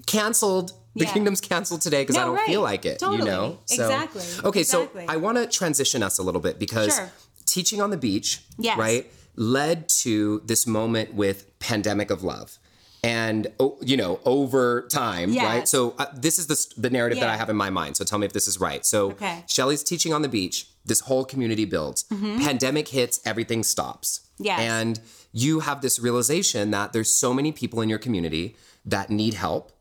[0.06, 0.72] canceled.
[0.96, 1.12] The Yeah.
[1.12, 2.46] kingdom's canceled today because I don't right.
[2.46, 3.00] feel like it.
[3.00, 3.30] You Totally.
[3.30, 4.22] know, Exactly.
[4.44, 5.06] Okay, Exactly.
[5.06, 7.12] so I want to transition us a little bit because Sure.
[7.46, 8.76] teaching on the beach, Yes.
[8.76, 12.58] right, led to this moment with pandemic of love.
[13.02, 13.46] And
[13.80, 15.44] you know, over time, Yes.
[15.44, 15.68] right?
[15.68, 17.96] So uh, this is the, the narrative that I have in my mind.
[17.96, 18.84] So tell me if this is right.
[18.84, 19.44] So Okay.
[19.46, 20.66] Shelly's teaching on the beach.
[20.84, 22.04] This whole community builds.
[22.04, 24.20] Pandemic hits, everything stops.
[24.40, 24.60] Mm-hmm.
[24.60, 25.00] And
[25.32, 29.72] you have this realization that there's so many people in your community that need help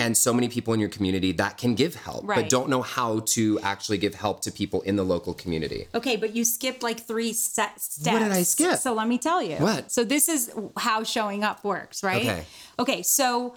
[0.00, 2.48] and so many people in your community that can give help but Mm-hmm.
[2.48, 5.88] Don't know how to actually give help to people in the local community.
[5.94, 8.10] Okay, but you skipped like three set steps.
[8.10, 8.78] What did I skip?
[8.78, 9.56] So let me tell you.
[9.56, 9.92] What?
[9.92, 12.22] So this is how showing up works, right?
[12.22, 12.44] Okay.
[12.78, 13.56] Okay, so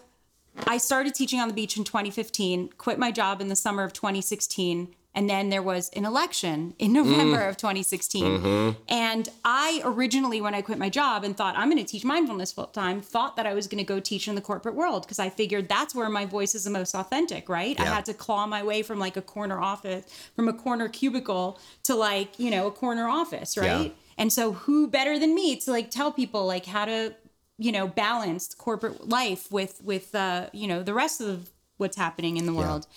[0.67, 3.93] I started teaching on the beach in 2015, quit my job in the summer of
[3.93, 7.49] 2016, and then there was an election in November Mm.
[7.49, 8.23] of 2016.
[8.23, 8.81] Mm-hmm.
[8.87, 12.51] And I originally, when I quit my job and thought I'm going to teach mindfulness
[12.51, 15.19] full time, thought that I was going to go teach in the corporate world because
[15.19, 17.79] I figured that's where my voice is the most authentic, right?
[17.79, 21.59] I had to claw my way from like a corner office, from a corner cubicle
[21.83, 23.87] to like, you know, a corner office, right?
[23.87, 23.91] Yeah.
[24.17, 27.15] And so who better than me to like tell people like how to,
[27.57, 32.37] you know, balance corporate life with with uh, you know, the rest of what's happening
[32.37, 32.87] in the world.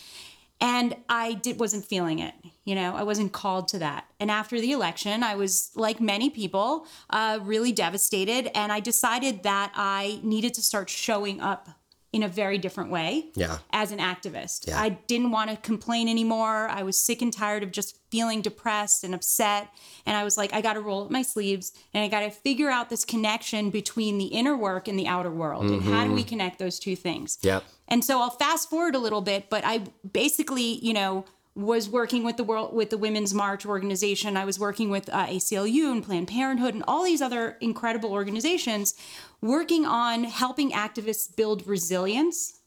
[0.60, 4.06] And I did wasn't feeling it, you know, I wasn't called to that.
[4.20, 8.50] And after the election, I was like many people, uh, really devastated.
[8.56, 11.68] And I decided that I needed to start showing up
[12.12, 13.58] in a very different way Yeah.
[13.72, 14.68] as an activist.
[14.68, 14.80] Yeah.
[14.80, 16.68] I didn't want to complain anymore.
[16.68, 19.68] I was sick and tired of just feeling depressed and upset.
[20.06, 22.30] And I was like, I got to roll up my sleeves and I got to
[22.30, 25.64] figure out this connection between the inner work and the outer world.
[25.68, 27.36] And how do we connect those two things?
[27.42, 27.64] Yep.
[27.88, 31.24] And so I'll fast forward a little bit, but I basically, you know,
[31.56, 34.36] was working with the world with the Women's March organization.
[34.36, 38.94] I was working with uh, ACLU and Planned Parenthood and all these other incredible organizations,
[39.40, 42.58] working on helping activists build resilience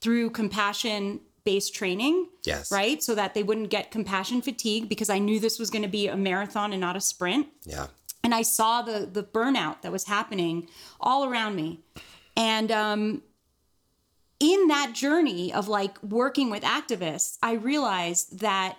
[0.00, 2.28] through compassion based training.
[2.44, 2.70] Yes.
[2.70, 3.02] Right.
[3.02, 6.06] So that they wouldn't get compassion fatigue because I knew this was going to be
[6.06, 7.86] a marathon and not a sprint Yeah.
[8.22, 10.68] and I saw the the burnout that was happening
[11.00, 11.80] all around me.
[12.36, 13.22] And um,
[14.40, 18.78] in that journey of like working with activists, I realized that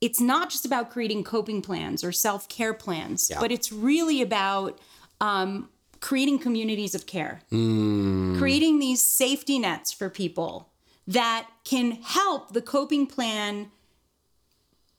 [0.00, 3.40] it's not just about creating coping plans or self care plans, Yeah.
[3.40, 4.78] but it's really about
[5.20, 5.68] um,
[6.00, 10.68] creating communities of care, creating these safety nets for people
[11.06, 13.70] that can help the coping plan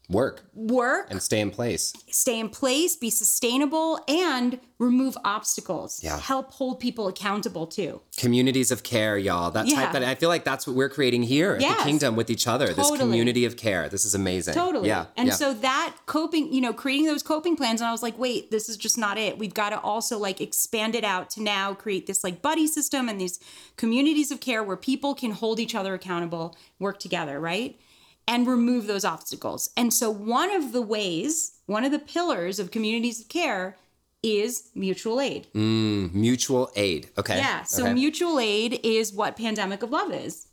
[0.09, 1.93] Work work and stay in place.
[2.09, 6.01] stay in place, be sustainable, and remove obstacles.
[6.03, 6.19] Yeah.
[6.19, 8.01] Help hold people accountable too.
[8.17, 9.49] Communities of care, y'all.
[9.49, 9.75] That Yeah.
[9.75, 12.47] type that I feel like that's what we're creating here at the kingdom with each
[12.47, 12.67] other.
[12.67, 12.99] This Totally.
[12.99, 13.87] community of care.
[13.87, 14.53] This is amazing.
[14.53, 14.89] Totally.
[14.89, 15.05] Yeah.
[15.15, 15.35] And yeah.
[15.35, 18.67] so that coping, you know, creating those coping plans, and I was like, wait, this
[18.67, 19.37] is just not it.
[19.37, 23.07] We've got to also like expand it out to now create this like buddy system
[23.07, 23.39] and these
[23.77, 27.79] communities of care where people can hold each other accountable, work together, right?
[28.27, 29.69] And remove those obstacles.
[29.75, 33.77] And so one of the ways, one of the pillars of communities of care
[34.23, 35.47] is mutual aid.
[35.53, 37.09] Mm, Mutual aid.
[37.17, 37.37] Okay.
[37.37, 37.63] Yeah.
[37.63, 37.93] So Okay.
[37.93, 40.47] mutual aid is what Pandemic of Love is.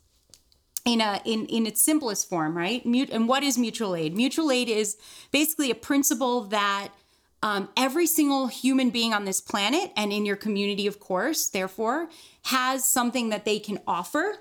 [0.83, 2.85] In a in in its simplest form, right?
[2.85, 4.15] Mut- and what is mutual aid?
[4.15, 4.97] Mutual aid is
[5.31, 6.89] basically a principle that
[7.43, 12.09] um, every single human being on this planet and in your community, of course, therefore,
[12.45, 14.37] has something that they can offer.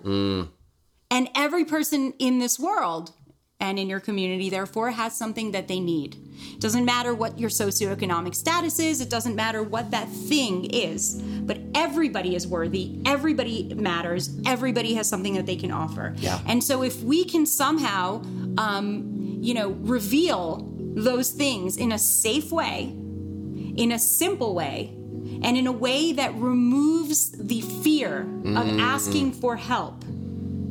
[1.12, 3.12] And every person in this world
[3.60, 6.16] and in your community, therefore, has something that they need.
[6.54, 11.20] It doesn't matter what your socioeconomic status is, it doesn't matter what that thing is,
[11.42, 16.14] but everybody is worthy, everybody matters, everybody has something that they can offer.
[16.16, 16.40] Yeah.
[16.46, 18.22] And so if we can somehow,
[18.56, 24.94] um, you know, reveal those things in a safe way, in a simple way,
[25.42, 30.04] and in a way that removes the fear of asking for help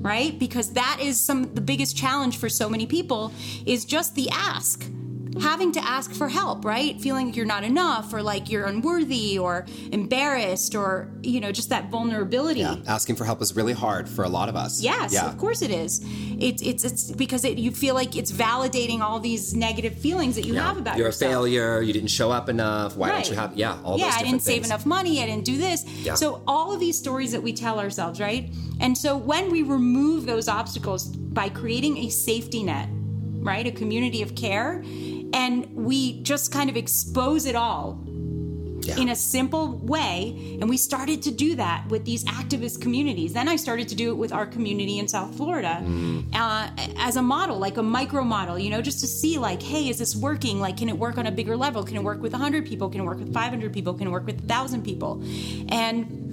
[0.02, 0.38] right?
[0.40, 3.32] Because that is some the biggest challenge for so many people
[3.66, 4.90] is just the ask
[5.42, 9.38] having to ask for help right feeling like you're not enough or like you're unworthy
[9.38, 12.78] or embarrassed or you know just that vulnerability Yeah.
[12.88, 14.82] Asking for help is really hard for a lot of us.
[14.82, 15.28] Yes, Yeah.
[15.28, 16.02] of course it is.
[16.40, 20.46] It's it's it's because it, you feel like it's validating all these negative feelings that
[20.46, 20.64] you Yeah.
[20.68, 21.32] have about You're yourself.
[21.32, 21.82] a failure.
[21.82, 22.96] You didn't show up enough.
[22.98, 23.24] Why Right.
[23.24, 23.52] don't you have?
[23.56, 24.68] Yeah, all yeah, those I didn't save things.
[24.68, 25.22] enough money.
[25.22, 25.86] I didn't do this.
[26.04, 26.16] Yeah.
[26.16, 28.50] So all of these stories that we tell ourselves, right?
[28.80, 32.88] And so when we remove those obstacles by creating a safety net,
[33.42, 34.84] right, a community of care,
[35.34, 38.00] and we just kind of expose it all
[38.82, 38.98] Yeah.
[38.98, 40.58] in a simple way.
[40.62, 43.34] And we started to do that with these activist communities.
[43.34, 45.84] Then I started to do it with our community in South Florida
[46.34, 49.90] uh, as a model, like a micro model, you know, just to see, like, hey,
[49.90, 50.60] is this working?
[50.62, 51.84] Like, can it work on a bigger level?
[51.84, 52.90] Can it work with 100 people?
[52.90, 53.94] Can it work with 500 people?
[53.94, 55.22] Can it work with 1,000 people?
[55.70, 56.29] And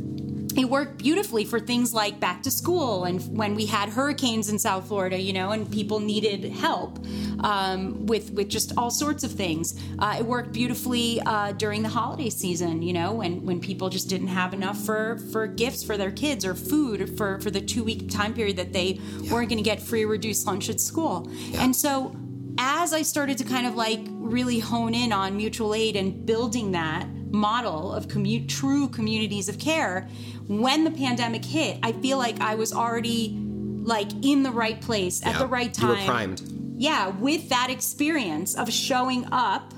[0.56, 4.58] it worked beautifully for things like back to school and when we had hurricanes in
[4.58, 6.98] South Florida, you know, and people needed help
[7.40, 9.80] um, with with just all sorts of things.
[9.98, 14.08] Uh, it worked beautifully uh, during the holiday season, you know, when when people just
[14.08, 17.84] didn't have enough for for gifts for their kids or food for for the two
[17.84, 21.30] week time period that they weren't going to get free reduced lunch at school.
[21.54, 22.14] And so
[22.58, 26.72] as I started to kind of like really hone in on mutual aid and building
[26.72, 30.08] that model of commu- true communities of care,
[30.48, 33.36] when the pandemic hit, I feel like I was already
[33.82, 35.38] like in the right place at Yeah.
[35.40, 35.98] the right You time.
[35.98, 36.42] were primed.
[36.78, 39.72] Yeah, with that experience of showing up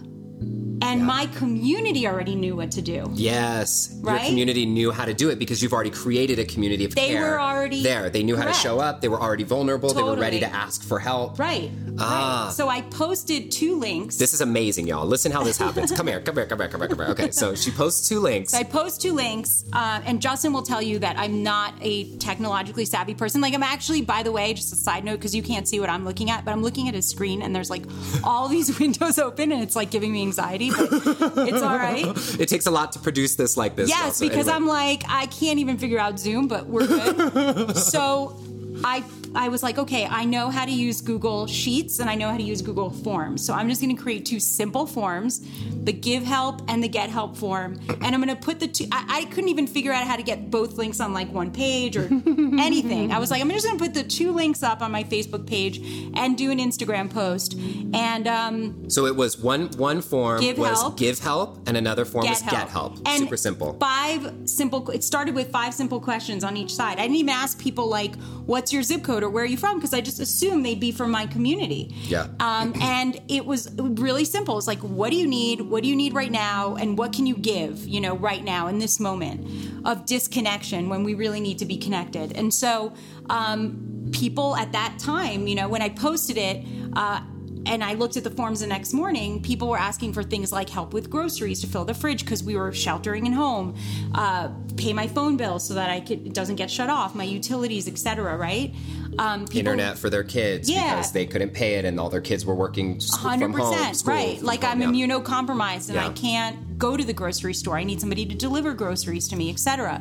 [0.93, 3.11] and my community already knew what to do.
[3.15, 4.21] Yes, Right?
[4.23, 7.09] your community knew how to do it because you've already created a community of They
[7.09, 7.23] care.
[7.23, 8.11] They were already- there.
[8.11, 9.01] They knew how to show up.
[9.01, 9.93] They were already vulnerable.
[9.93, 11.39] They were ready to ask for help.
[11.39, 11.71] Right.
[11.99, 12.47] Ah.
[12.47, 12.55] Right.
[12.55, 14.17] So I posted two links.
[14.17, 15.07] This is amazing, y'all.
[15.07, 15.91] Listen how this happens.
[15.93, 17.09] come here, come here, come here, come here, come here.
[17.09, 18.53] Okay, so she posts two links.
[18.53, 22.17] So I post two links, uh, and Justin will tell you that I'm not a
[22.19, 23.41] technologically savvy person.
[23.41, 25.91] Like, I'm actually, by the way, just a side note, because you can't see what
[25.91, 27.83] I'm looking at, but I'm looking at a screen, and there's like
[28.23, 30.71] all these windows open, and it's like giving me anxiety,
[31.49, 32.05] it's all right.
[32.41, 33.89] It takes a lot to produce this like this.
[33.89, 34.57] Yes, So because anyway.
[34.57, 37.77] I'm like, I can't even figure out Zoom, but we're good.
[37.77, 38.37] so
[38.85, 39.03] I
[39.35, 42.37] I was like, okay, I know how to use Google Sheets and I know how
[42.37, 43.45] to use Google Forms.
[43.45, 45.41] So I'm just going to create two simple forms,
[45.85, 47.79] the give help and the get help form.
[47.89, 50.23] And I'm going to put the two, I, I couldn't even figure out how to
[50.23, 52.05] get both links on like one page or
[52.59, 53.13] anything.
[53.13, 55.47] I was like, I'm just going to put the two links up on my Facebook
[55.47, 55.79] page
[56.15, 57.55] and do an Instagram post.
[57.95, 60.97] And um, So it was one one form Give was help.
[60.99, 62.57] give help, and another form get was help.
[62.59, 62.97] get help.
[63.07, 63.75] And Super simple.
[63.75, 64.89] Five simple.
[64.91, 66.99] It started with five simple questions on each side.
[66.99, 69.77] I didn't even ask people like, "What's your zip code?" Or "Where are you from?"
[69.77, 71.95] because I just assumed they'd be from my community.
[72.03, 72.29] Yeah.
[72.41, 74.59] Um, and it was really simple.
[74.59, 75.61] It's like, what do you need?
[75.61, 76.77] What do you need right now?
[76.77, 77.87] And what can you give?
[77.87, 81.77] You know, right now in this moment of disconnection when we really need to be
[81.77, 82.37] connected.
[82.37, 82.93] And so,
[83.31, 86.65] um, people at that time, you know, when I posted it.
[86.95, 87.21] Uh,
[87.67, 89.43] and I looked at the forms the next morning.
[89.43, 92.57] People were asking for things like help with groceries to fill the fridge because we
[92.57, 93.77] were sheltering in home,
[94.15, 97.25] uh, pay my phone bill so that I could it doesn't get shut off, my
[97.25, 98.37] utilities, etc.
[98.37, 98.75] Right?
[99.19, 100.97] Um, people- Internet for their kids Yeah.
[100.97, 103.73] because they couldn't pay it, and all their kids were working Hundred home.
[103.75, 104.41] percent, right?
[104.43, 105.07] Like home, I'm yeah.
[105.07, 106.07] immunocompromised and Yeah.
[106.07, 107.77] I can't go to the grocery store.
[107.77, 110.01] I need somebody to deliver groceries to me, etc.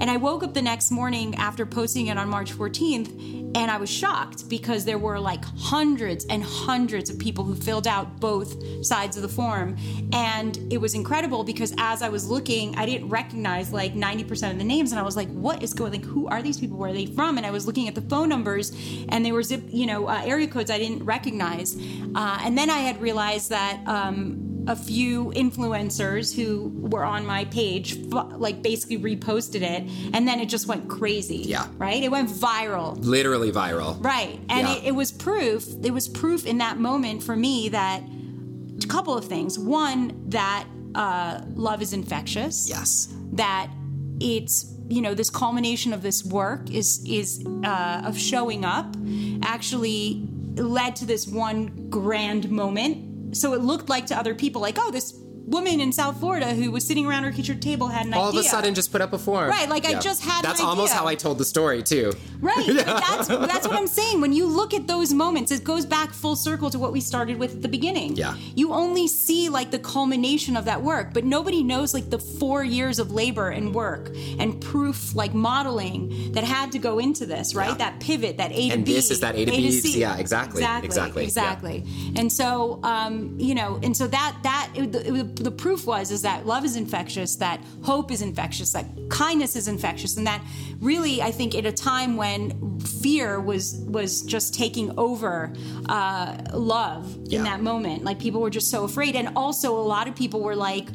[0.00, 3.10] And I woke up the next morning after posting it on March 14th,
[3.54, 7.86] and I was shocked because there were like hundreds and hundreds of people who filled
[7.86, 9.76] out both sides of the form,
[10.12, 14.58] and it was incredible because as I was looking, I didn't recognize like 90% of
[14.58, 15.92] the names, and I was like, "What is going?
[15.92, 16.76] Like, who are these people?
[16.76, 18.72] Where are they from?" And I was looking at the phone numbers,
[19.08, 21.76] and they were zip, you know, uh, area codes I didn't recognize,
[22.14, 23.80] uh, and then I had realized that.
[23.86, 30.40] Um, a few influencers who were on my page like basically reposted it and then
[30.40, 31.68] it just went crazy Yeah.
[31.78, 34.04] right it went viral literally viral.
[34.04, 34.74] right and Yeah.
[34.78, 38.00] it, it was proof it was proof in that moment for me that
[38.82, 40.64] a couple of things one that
[40.96, 43.06] uh, love is infectious Yes.
[43.34, 43.68] that
[44.20, 48.94] it's you know this culmination of this work is is uh, of showing up
[49.42, 53.36] actually led to this one grand moment.
[53.36, 55.12] So it looked like to other people like oh this
[55.46, 58.40] woman in south florida who was sitting around her kitchen table had an All idea
[58.40, 59.48] of a sudden, just put up a form.
[59.48, 62.12] Right, like, I just had an That's almost how I told the story too.
[62.40, 62.66] Right.
[62.76, 64.20] That's that's what I'm saying.
[64.20, 67.38] When you look at those moments, it goes back full circle to what we started
[67.38, 68.16] with at the beginning.
[68.16, 68.36] Yeah.
[68.54, 72.62] You only see like the culmination of that work, but nobody knows like the four
[72.64, 77.54] years of labor and work and proof, like modeling that had to go into this,
[77.54, 77.70] right?
[77.70, 77.74] Yeah.
[77.76, 78.92] That pivot, that A to And B.
[78.94, 79.70] this is that A to B.
[79.70, 80.00] C.
[80.00, 80.86] Yeah, exactly, Exactly.
[80.86, 81.26] exactly, yeah.
[81.26, 81.84] Exactly.
[82.16, 86.22] And so, um, you know, and so that that it, the, the proof was is
[86.22, 90.42] that love is infectious, that hope is infectious, that kindness is infectious, and that
[90.80, 95.52] really, I think, at a time when fear was was just taking over
[95.88, 97.38] uh, love Yeah.
[97.38, 100.40] in that moment, like people were just so afraid, and also a lot of people
[100.40, 100.88] were like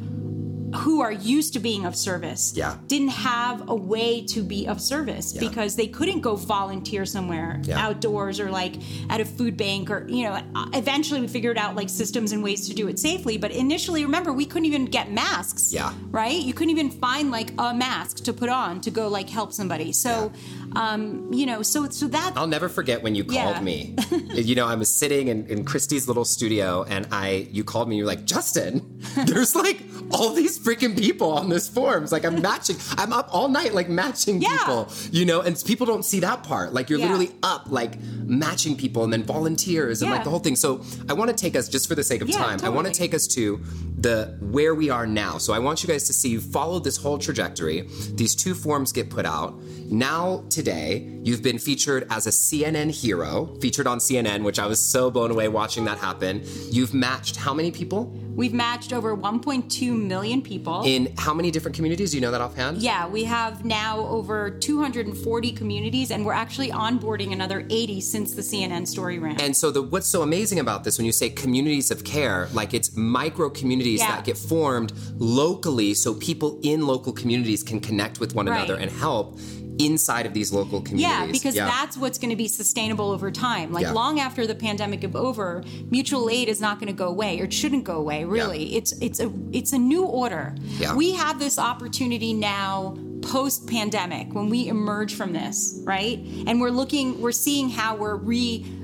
[0.77, 2.77] who are used to being of service Yeah.
[2.87, 5.41] didn't have a way to be of service Yeah.
[5.41, 7.79] because they couldn't go volunteer somewhere Yeah.
[7.85, 8.75] outdoors or like
[9.09, 10.39] at a food bank or you know
[10.73, 14.31] eventually we figured out like systems and ways to do it safely but initially remember
[14.31, 15.91] we couldn't even get masks Yeah.
[16.11, 19.51] right you couldn't even find like a mask to put on to go like help
[19.53, 20.31] somebody so
[20.75, 23.61] um you know so so that I'll never forget when you called Yeah.
[23.61, 23.95] me.
[24.33, 27.97] you know, I was sitting in, in Christie's little studio and I you called me,
[27.97, 32.11] you're like, Justin, there's like all these freaking people on this forums.
[32.11, 34.49] Like I'm matching I'm up all night like matching Yeah.
[34.57, 34.89] people.
[35.11, 36.73] You know, and people don't see that part.
[36.73, 37.05] Like you're Yeah.
[37.05, 40.55] literally up like matching people and then volunteers and like the whole thing.
[40.55, 42.93] So I want to take us just for the sake of time, I want to
[42.93, 43.59] take us to
[43.97, 45.37] the where we are now.
[45.37, 47.87] So I want you guys to see you followed this whole trajectory.
[48.13, 49.59] These two forms get put out.
[50.01, 54.79] Now today, you've been featured as a CNN hero, featured on CNN, which I was
[54.79, 56.43] so blown away watching that happen.
[56.69, 61.75] You've matched how many people we've matched over 1.2 million people in how many different
[61.75, 62.11] communities?
[62.11, 62.77] Do you know that offhand?
[62.81, 68.41] yeah, we have now over 240 communities, and we're actually onboarding another 80 since the
[68.41, 69.41] CNN story ran.
[69.41, 72.73] And so the what's so amazing about this when you say communities of care, like
[72.73, 74.15] it's micro communities Yeah.
[74.15, 78.59] that get formed locally so people in local communities can connect with one Right.
[78.63, 79.37] another and help
[79.79, 81.01] inside of these local communities.
[81.01, 83.71] Yeah, because that's what's going to be sustainable over time.
[83.71, 83.93] Like Yeah.
[83.93, 87.45] long after the pandemic is over, mutual aid is not going to go away, or
[87.45, 88.25] it shouldn't go away.
[88.25, 90.55] Really, it's it's a it's a new order.
[90.79, 90.95] Yeah.
[90.95, 96.19] We have this opportunity now post pandemic when we emerge from this, right?
[96.47, 98.15] And we're looking, we're seeing how we're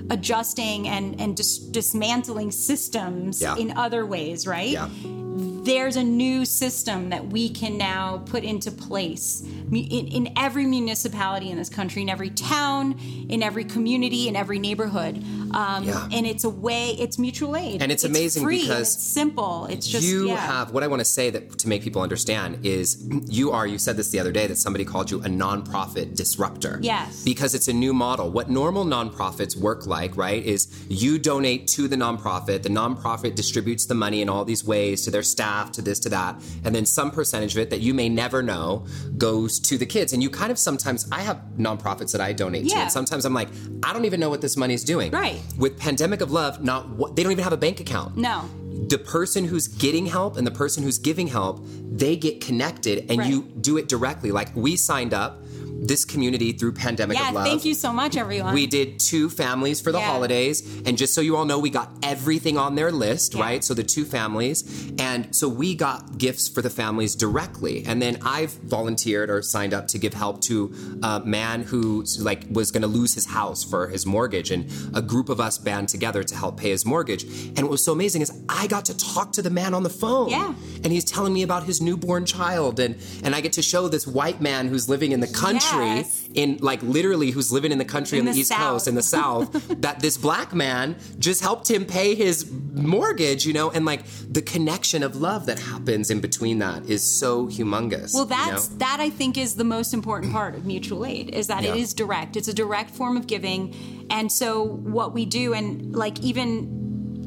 [0.10, 3.55] readjusting and and dis- dismantling systems Yeah.
[3.58, 4.70] in other ways, right?
[4.70, 4.89] Yeah.
[5.39, 11.49] there's a new system that we can now put into place in, in every municipality
[11.49, 12.95] in this country, in every town,
[13.28, 15.22] in every community, in every neighborhood.
[15.53, 16.08] Um, Yeah.
[16.14, 17.82] And it's a way, it's mutual aid.
[17.84, 19.66] And it's amazing free because it's simple.
[19.70, 20.38] It's just, you yeah.
[20.38, 22.86] have what I want to say that to make people understand is
[23.39, 26.80] you are you said this the other day that somebody called you a nonprofit disruptor.
[26.82, 27.24] Yes.
[27.26, 28.32] Because it's a new model.
[28.38, 33.86] What normal nonprofits work like, right, is you donate to the nonprofit, the nonprofit distributes
[33.86, 36.86] the money in all these ways to their staff, to this, to that, and then
[36.86, 38.86] some percentage of it that you may never know
[39.18, 40.14] goes to the kids.
[40.14, 43.34] And you kind of sometimes I have nonprofits that I donate to, and sometimes I'm
[43.34, 43.50] like,
[43.84, 45.12] I don't even know what this money is doing.
[45.12, 45.41] Right.
[45.58, 48.43] With Pandemic of Love, not what they don't even have a bank account No.
[48.89, 51.60] the person who's getting help and the person who's giving help,
[51.91, 53.30] they get connected and Right.
[53.30, 54.32] you do it directly.
[54.32, 55.41] Like we signed up
[55.88, 57.45] this community through Pandemic Yeah, of Love.
[57.45, 58.53] thank you so much, everyone.
[58.53, 60.05] We did two families for the Yeah.
[60.11, 60.63] holidays.
[60.85, 63.41] And just so you all know, we got everything on their list, Yeah.
[63.41, 63.63] right?
[63.63, 64.63] So the two families.
[64.99, 67.83] And so we got gifts for the families directly.
[67.85, 70.73] And then I've volunteered or signed up to give help to
[71.03, 74.51] a man who like was going to lose his house for his mortgage.
[74.51, 77.23] And a group of us band together to help pay his mortgage.
[77.55, 79.89] And what was so amazing is I got to talk to the man on the
[79.89, 80.29] phone.
[80.29, 80.53] Yeah.
[80.83, 82.79] And he's telling me about his newborn child.
[82.79, 86.30] And, and I get to show this white man who's living in the country Yes.
[86.34, 88.59] in like literally who's living in the country In on the, the East South.
[88.59, 89.51] Coast in the South
[89.82, 94.41] that this black man just helped him pay his mortgage, you know, and like the
[94.41, 98.13] connection of love that happens in between that is so humongous.
[98.13, 98.78] Well, you that's know?
[98.78, 101.75] that I think is the most important part of mutual aid is that it Yeah.
[101.75, 102.36] is direct.
[102.36, 106.75] It's a direct form of giving, and so what we do, and like even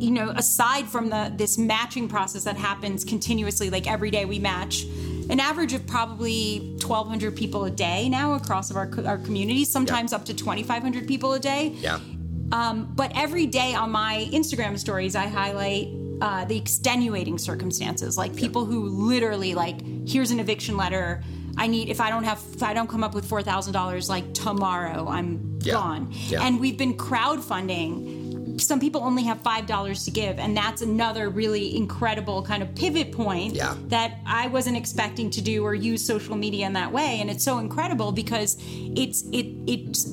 [0.01, 4.38] you know, aside from the this matching process that happens continuously, like every day we
[4.38, 4.86] match.
[5.31, 9.70] An average of probably 1,200 people a day now across of our, co- our communities,
[9.70, 11.68] sometimes up to 2,500 people a day.
[11.78, 12.01] yeah.
[12.51, 15.89] But every day on my Instagram stories, I highlight
[16.20, 19.76] uh, the extenuating circumstances, like people who literally like,
[20.09, 21.22] here's an eviction letter.
[21.57, 24.09] I need if I don't have if I don't come up with four thousand dollars
[24.09, 25.72] like tomorrow, I'm Yeah.
[25.74, 26.09] gone.
[26.28, 26.45] Yeah.
[26.47, 28.20] And we've been crowdfunding
[28.62, 32.74] some people only have five dollars to give, and that's another really incredible kind of
[32.74, 33.74] pivot point Yeah.
[33.88, 37.18] that I wasn't expecting to do or use social media in that way.
[37.20, 40.06] And it's so incredible because it's it it's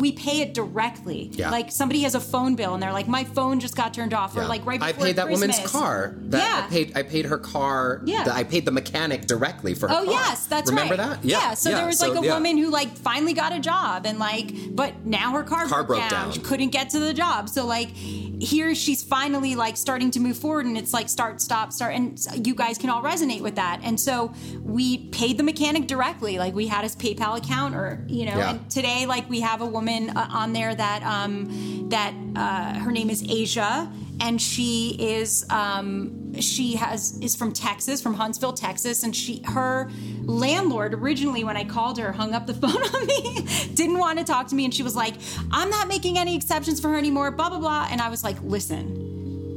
[0.00, 1.30] we pay it directly.
[1.32, 1.50] Yeah.
[1.50, 4.36] Like somebody has a phone bill and they're like, my phone just got turned off,
[4.36, 6.14] or like right before I paid that woman's car.
[6.16, 6.64] That Yeah.
[6.66, 8.02] I paid I paid her car.
[8.04, 8.24] Yeah.
[8.24, 10.12] that I paid the mechanic directly for her Oh car.
[10.14, 11.00] yes, that's Remember right.
[11.00, 11.28] Remember that?
[11.28, 11.54] Yeah.
[11.54, 12.34] so there was like so, a yeah.
[12.34, 16.00] woman who like finally got a job and like, but now her car, Car broke
[16.00, 16.10] down.
[16.10, 16.32] down.
[16.32, 17.48] She couldn't get to the job.
[17.48, 21.72] So like, here she's finally like starting to move forward, and it's like start, stop,
[21.72, 23.80] start, and you guys can all resonate with that.
[23.82, 24.32] And so
[24.62, 26.38] we paid the mechanic directly.
[26.38, 28.50] Like we had his PayPal account, or you know, Yeah.
[28.52, 32.90] and today like we have a woman uh, on there that um that uh, her
[32.90, 33.90] name is Asia.
[34.22, 39.90] And she is, um, she has is from Texas, from Huntsville, Texas, and she her
[40.24, 44.24] landlord originally when I called her hung up the phone on me, didn't want to
[44.26, 45.14] talk to me, and she was like,
[45.50, 48.36] "I'm not making any exceptions for her anymore," blah blah blah, and I was like,
[48.42, 49.09] "Listen,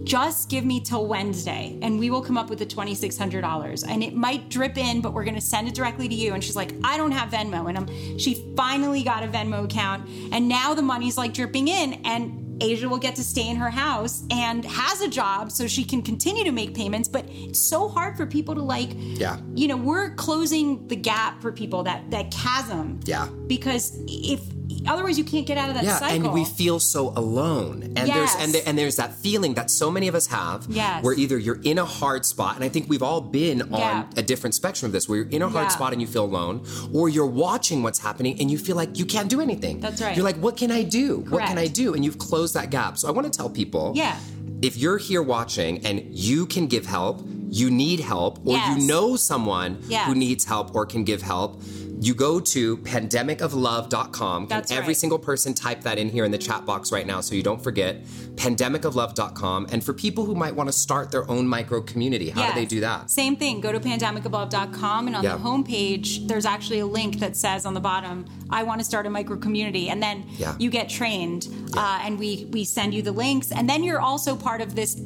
[0.04, 3.86] just give me till Wednesday and we will come up with the $2,600.
[3.88, 6.34] And it might drip in, but we're going to send it directly to you.
[6.34, 7.70] And she's like, I don't have Venmo.
[7.70, 10.08] And I'm, she finally got a Venmo account.
[10.32, 11.94] And now the money's like dripping in.
[12.06, 15.84] And Asia will get to stay in her house and has a job so she
[15.84, 17.08] can continue to make payments.
[17.10, 19.38] But it's so hard for people to like, Yeah.
[19.54, 23.00] you know, we're closing the gap for people, that, that chasm.
[23.06, 23.28] Yeah.
[23.48, 24.40] Because if,
[24.88, 26.26] otherwise you can't get out of that Yeah, cycle.
[26.28, 27.84] and we feel so alone.
[27.84, 28.52] And there's and, Yes.
[28.54, 31.04] there, and there's that feeling that so many of us have Yes.
[31.04, 34.04] where either you're in a hard spot, and I think we've all been on Yeah.
[34.16, 35.70] a different spectrum of this, where you're in a hard Yeah.
[35.76, 36.62] spot and you feel alone,
[36.94, 39.80] or you're watching what's happening and you feel like you can't do anything.
[39.80, 40.16] That's right.
[40.16, 41.26] You're like, what can I do?
[41.30, 41.94] What can I do?
[41.94, 42.98] And you've closed that gap.
[42.98, 44.18] So I want to tell people Yeah.
[44.62, 48.80] if you're here watching and you can give help, you need help, or Yes.
[48.82, 50.08] you know someone Yes.
[50.08, 51.62] who needs help or can give help,
[52.00, 54.48] you go to pandemicoflove.com.
[54.48, 54.98] Can That's every right.
[54.98, 57.64] single person type that in here in the chat box right now so you don't
[57.64, 58.04] forget
[58.36, 59.68] pandemicoflove.com.
[59.72, 62.66] And for people who might want to start their own micro community, how do they
[62.66, 63.10] do that?
[63.10, 63.62] Same thing.
[63.62, 65.36] Go to pandemicoflove.com and on Yeah.
[65.36, 69.06] the homepage, there's actually a link that says on the bottom, I want to start
[69.06, 69.90] a micro community.
[69.90, 70.56] And then Yeah.
[70.60, 73.52] you get trained uh, and we, we send you the links.
[73.52, 75.00] And then you're also part of this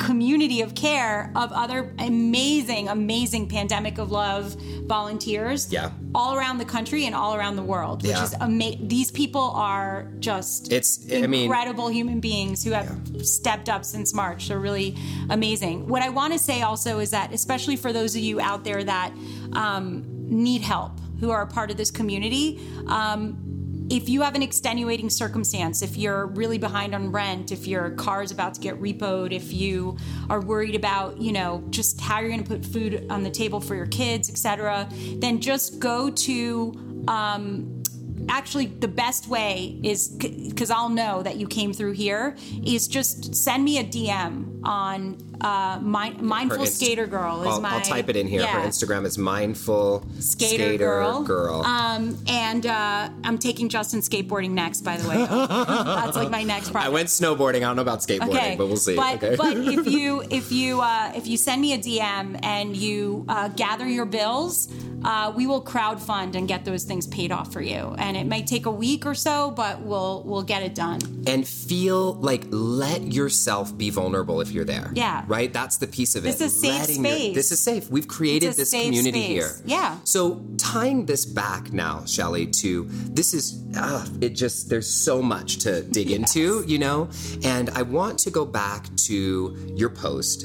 [0.00, 4.54] community of care of other amazing, amazing Pandemic of Love
[4.86, 5.90] volunteers Yeah.
[6.14, 8.24] all around the country and all around the world, which Yeah.
[8.24, 8.88] is amazing.
[8.88, 12.90] These people are just It's- I mean- incredible human beings who have
[13.22, 14.48] stepped up since March.
[14.48, 14.96] They're really
[15.30, 15.88] amazing.
[15.88, 18.82] What I want to say also is that, especially for those of you out there
[18.84, 19.12] that
[19.52, 23.36] um, need help, who are a part of this community, um,
[23.90, 28.22] if you have an extenuating circumstance, if you're really behind on rent, if your car
[28.22, 29.96] is about to get repoed, if you
[30.30, 33.60] are worried about, you know, just how you're going to put food on the table
[33.60, 37.82] for your kids, etc., then just go to um,
[38.28, 43.34] actually the best way is because I'll know that you came through here is just
[43.34, 48.08] send me a DM on uh, mindful inst- skater girl is I'll, my I'll type
[48.08, 48.46] it in here.
[48.46, 48.60] Her.
[48.66, 51.22] Instagram is mindful Skater, girl.
[51.22, 51.62] girl.
[51.64, 55.16] Um, and uh, I'm taking Justin skateboarding next, by the way.
[55.26, 56.90] That's like my next project.
[56.90, 57.56] I went snowboarding.
[57.56, 58.96] I don't know about skateboarding, Okay, but we'll see.
[58.96, 59.36] But, okay.
[59.36, 63.48] but if you if you uh, if you send me a DM and you uh,
[63.48, 64.68] gather your bills,
[65.04, 67.94] uh, we will crowdfund and get those things paid off for you.
[67.98, 71.00] And it might take a week or so, but we'll we'll get it done.
[71.26, 74.90] and feel like let yourself be vulnerable if you're there.
[74.94, 75.23] Yeah.
[75.26, 75.52] Right?
[75.52, 76.36] That's the piece of it.
[76.36, 77.34] This is safe Letting your- space.
[77.34, 77.90] this is safe.
[77.90, 79.28] We've created this community space.
[79.28, 79.50] here.
[79.64, 79.98] Yeah.
[80.04, 85.58] So tying this back now, Shelly, to this is uh, it just there's so much
[85.58, 87.08] to dig into, you know?
[87.44, 90.44] And I want to go back to your post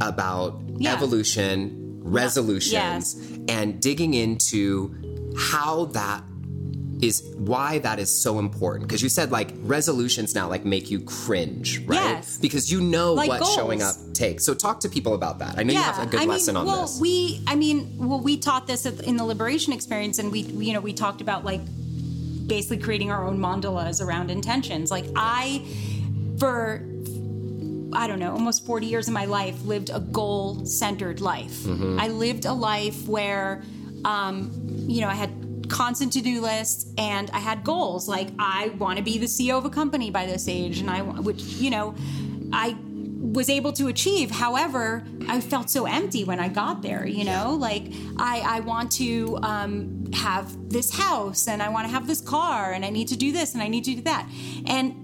[0.00, 0.76] about Hmm.
[0.78, 0.94] Yeah.
[0.94, 3.16] evolution, resolutions,
[3.48, 4.94] and digging into
[5.36, 6.22] how that
[7.02, 11.00] is why that is so important because you said like resolutions now like make you
[11.00, 12.38] cringe right Yes.
[12.38, 13.54] because you know Like what goals.
[13.56, 16.20] showing up takes so talk to people about that i know you have a good
[16.20, 19.16] I lesson mean, on well, this Well, we, I mean, well, we taught this in
[19.16, 21.60] the liberation experience, and we, we, you know, we talked about like
[22.46, 24.90] basically creating our own mandalas around intentions.
[24.90, 25.64] Like I,
[26.38, 26.82] for
[27.94, 31.52] I don't know, almost 40 years of my life, lived a goal centered life.
[31.64, 31.98] Mm-hmm.
[32.00, 33.62] I lived a life where,
[34.04, 34.50] um,
[34.88, 35.30] you know, I had
[35.72, 38.08] constant to do lists and I had goals.
[38.08, 41.02] Like, I want to be the CEO of a company by this age, and I,
[41.02, 41.94] wa- which, you know,
[42.52, 42.76] I
[43.32, 44.30] was able to achieve.
[44.30, 47.84] However, I felt so empty when I got there, you know, like
[48.18, 52.72] I, I want to um, have this house and I want to have this car
[52.72, 54.28] and I need to do this and I need to do that.
[54.66, 55.02] And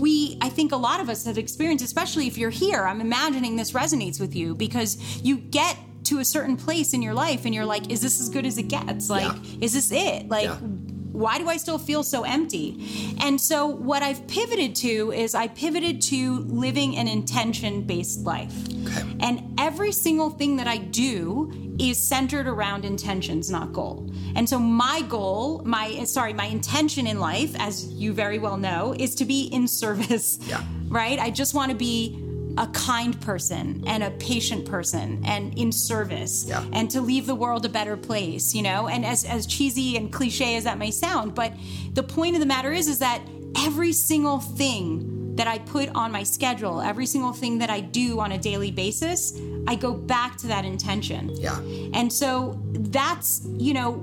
[0.00, 3.56] we i think a lot of us have experienced especially if you're here i'm imagining
[3.56, 7.54] this resonates with you because you get to a certain place in your life and
[7.54, 9.64] you're like is this as good as it gets like Yeah.
[9.66, 10.56] is this it like Yeah.
[11.12, 13.14] why do I still feel so empty?
[13.20, 18.54] And so what I've pivoted to is I pivoted to living an intention based life.
[18.86, 19.16] Okay.
[19.20, 24.10] And every single thing that I do is centered around intentions, not goal.
[24.34, 28.94] And so my goal, my sorry, my intention in life, as you very well know,
[28.98, 30.38] is to be in service.
[30.46, 30.62] Yeah.
[30.88, 31.18] Right?
[31.18, 32.22] I just want to be
[32.58, 36.64] a kind person and a patient person and in service Yeah.
[36.72, 38.88] and to leave the world a better place, you know?
[38.88, 41.52] And as as cheesy and cliche as that may sound, but
[41.92, 43.20] the point of the matter is is that
[43.58, 48.20] every single thing that I put on my schedule, every single thing that I do
[48.20, 51.30] on a daily basis, I go back to that intention.
[51.36, 51.58] Yeah.
[51.92, 54.02] And so that's, you know,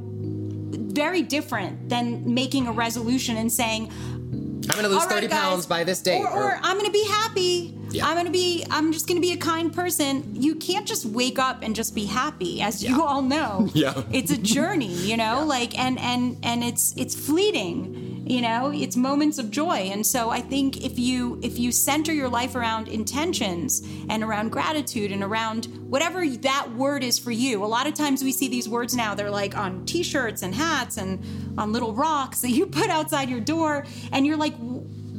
[0.94, 3.90] very different than making a resolution and saying,
[4.32, 6.22] I'm going to lose "All right, 30 guys," pounds by this date.
[6.22, 7.78] Or, or I'm going to be happy.
[7.94, 8.08] Yeah.
[8.08, 10.36] I'm going to be, I'm just going to be a kind person.
[10.36, 12.92] You can't just wake up and just be happy, as Yeah.
[12.92, 13.70] you all know.
[13.76, 14.04] Yeah.
[14.12, 18.96] It's a journey, you know, like, and, and, and it's, it's fleeting, you know, it's
[18.96, 19.90] moments of joy.
[19.92, 24.52] And so I think if you, if you center your life around intentions and around
[24.52, 28.48] gratitude and around whatever that word is for you, a lot of times we see
[28.48, 31.22] these words now, they're like on t-shirts and hats and
[31.58, 33.86] on little rocks that you put outside your door.
[34.12, 34.54] And you're like,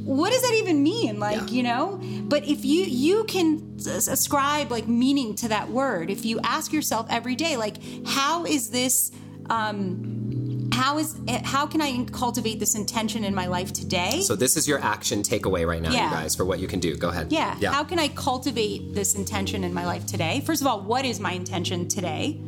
[0.04, 1.46] what does that even mean like Yeah.
[1.56, 6.40] you know but if you you can ascribe like meaning to that word if you
[6.42, 7.76] ask yourself every day like
[8.06, 9.10] how is this
[9.50, 14.56] um how is how can i cultivate this intention in my life today so this
[14.56, 16.04] is your action takeaway right now, Yeah.
[16.10, 16.96] you guys, for what you can do.
[16.96, 17.30] Go ahead.
[17.32, 17.56] yeah.
[17.60, 17.72] Yeah.
[17.72, 20.42] How can I cultivate this intention in my life today?
[20.44, 22.40] First of all, what is my intention today?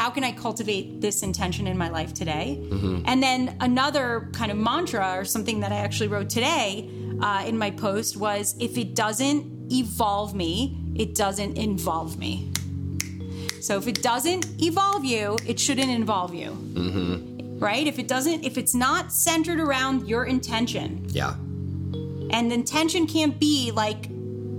[0.00, 2.58] How can I cultivate this intention in my life today?
[2.58, 3.02] Mm-hmm.
[3.04, 6.88] And then another kind of mantra or something that I actually wrote today
[7.20, 12.50] uh, in my post was if it doesn't evolve me, it doesn't involve me.
[13.60, 16.48] So if it doesn't evolve you, it shouldn't involve you.
[16.48, 17.58] Mm-hmm.
[17.58, 17.86] Right?
[17.86, 21.34] If it doesn't, if it's not centered around your intention, yeah.
[22.30, 24.06] and the intention can't be like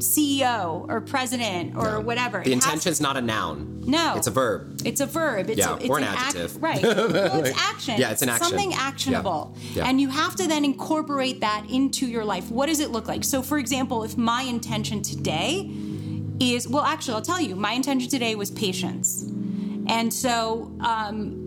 [0.02, 2.43] CEO or president or whatever.
[2.43, 3.84] The intention is not a noun.
[3.88, 4.82] no, It's a verb.
[4.86, 5.49] It's a verb.
[5.49, 6.62] It's Yeah, a, it's or an ac- adjective.
[6.62, 6.82] right?
[6.84, 7.95] Well, it's action.
[7.99, 8.47] Yeah, it's an action.
[8.49, 8.78] Something Yeah.
[8.80, 9.88] actionable, Yeah.
[9.88, 12.52] and you have to then incorporate that into your life.
[12.52, 13.24] What does it look like?
[13.24, 15.70] So, for example, if my intention today
[16.39, 19.24] is well, actually, I'll tell you, my intention today was patience,
[19.88, 20.72] and so.
[20.82, 21.38] Um,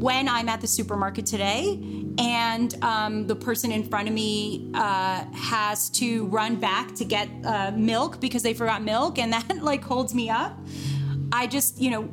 [0.00, 1.74] when I'm at the supermarket today
[2.18, 7.28] and um, the person in front of me uh, has to run back to get
[7.44, 10.58] uh, milk because they forgot milk and that like holds me up,
[11.32, 12.08] I just, you know,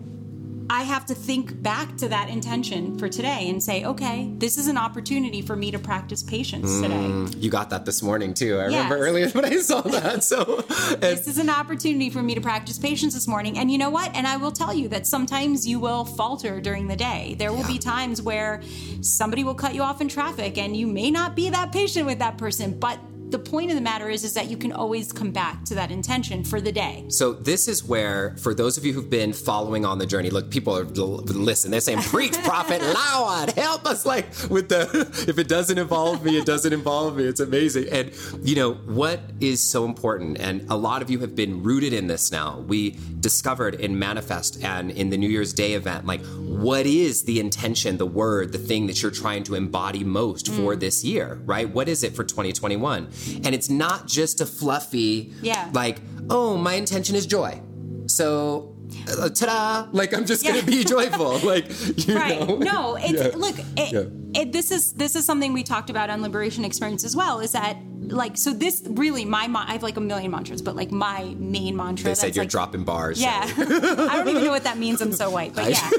[0.70, 4.68] I have to think back to that intention for today and say, okay, this is
[4.68, 7.38] an opportunity for me to practice patience hmm, today.
[7.40, 8.58] You got that this morning too.
[8.58, 10.24] I remember earlier when I saw that.
[10.24, 10.44] So,
[11.00, 13.58] This is an opportunity for me to practice patience this morning.
[13.60, 14.16] And you know what?
[14.16, 17.36] And I will tell you that sometimes you will falter during the day.
[17.38, 17.68] There will Yeah.
[17.68, 18.62] be times where
[19.02, 22.20] somebody will cut you off in traffic and you may not be that patient with
[22.20, 22.78] that person.
[22.80, 23.00] But
[23.30, 25.92] the point of the matter is, is that you can always come back to that
[25.92, 27.06] intention for the day.
[27.10, 30.50] So this is where, for those of you who've been following on the journey, look,
[30.52, 31.72] people are listen.
[31.72, 32.82] They're saying, "Preach, prophet,
[33.16, 34.88] Lord, help us!" Like with the,
[35.28, 37.24] if it doesn't involve me, it doesn't involve me.
[37.26, 37.90] It's amazing.
[37.92, 38.12] And
[38.44, 42.08] you know what is so important, and a lot of you have been rooted in
[42.08, 42.60] this now.
[42.60, 47.40] We discovered in Manifest and in the New Year's Day event, like what is the
[47.40, 50.56] intention, the word, the thing that you're trying to embody most Mm.
[50.58, 51.68] for this year, right?
[51.68, 53.08] What is it for 2021?
[53.44, 55.70] And it's not just a fluffy, Yeah.
[55.74, 56.00] like,
[56.30, 57.62] oh, my intention is joy.
[58.08, 58.76] So,
[59.10, 59.88] uh, ta-da!
[59.92, 60.52] Like, I'm just Yeah.
[60.54, 61.40] gonna be joyful.
[61.44, 61.66] Like,
[62.08, 62.58] you right know.
[62.58, 63.32] no it's Yeah.
[63.38, 67.16] look it, it, this is this is something we talked about on liberation experience as
[67.16, 70.76] well is that like so this really my i have like a million mantras but
[70.76, 73.20] like my main mantra They said you're like, dropping bars.
[73.22, 75.90] yeah i don't even know what that means i'm so white but yeah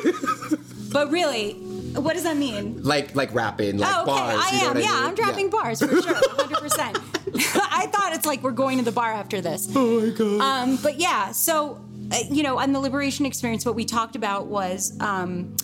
[0.93, 1.57] but really
[2.01, 4.07] what does that mean Like, like rapping, like oh, okay.
[4.11, 4.41] bars.
[4.45, 4.75] I you know am.
[4.75, 5.05] what yeah, I mean?
[5.09, 6.59] I'm dropping bars for sure, 100.
[6.59, 6.99] percent
[7.35, 9.69] I thought it's like we're going to the bar after this.
[9.75, 10.41] Oh my god.
[10.41, 11.81] Um, but yeah, so
[12.13, 15.57] uh, you know, on the liberation experience, what we talked about was um,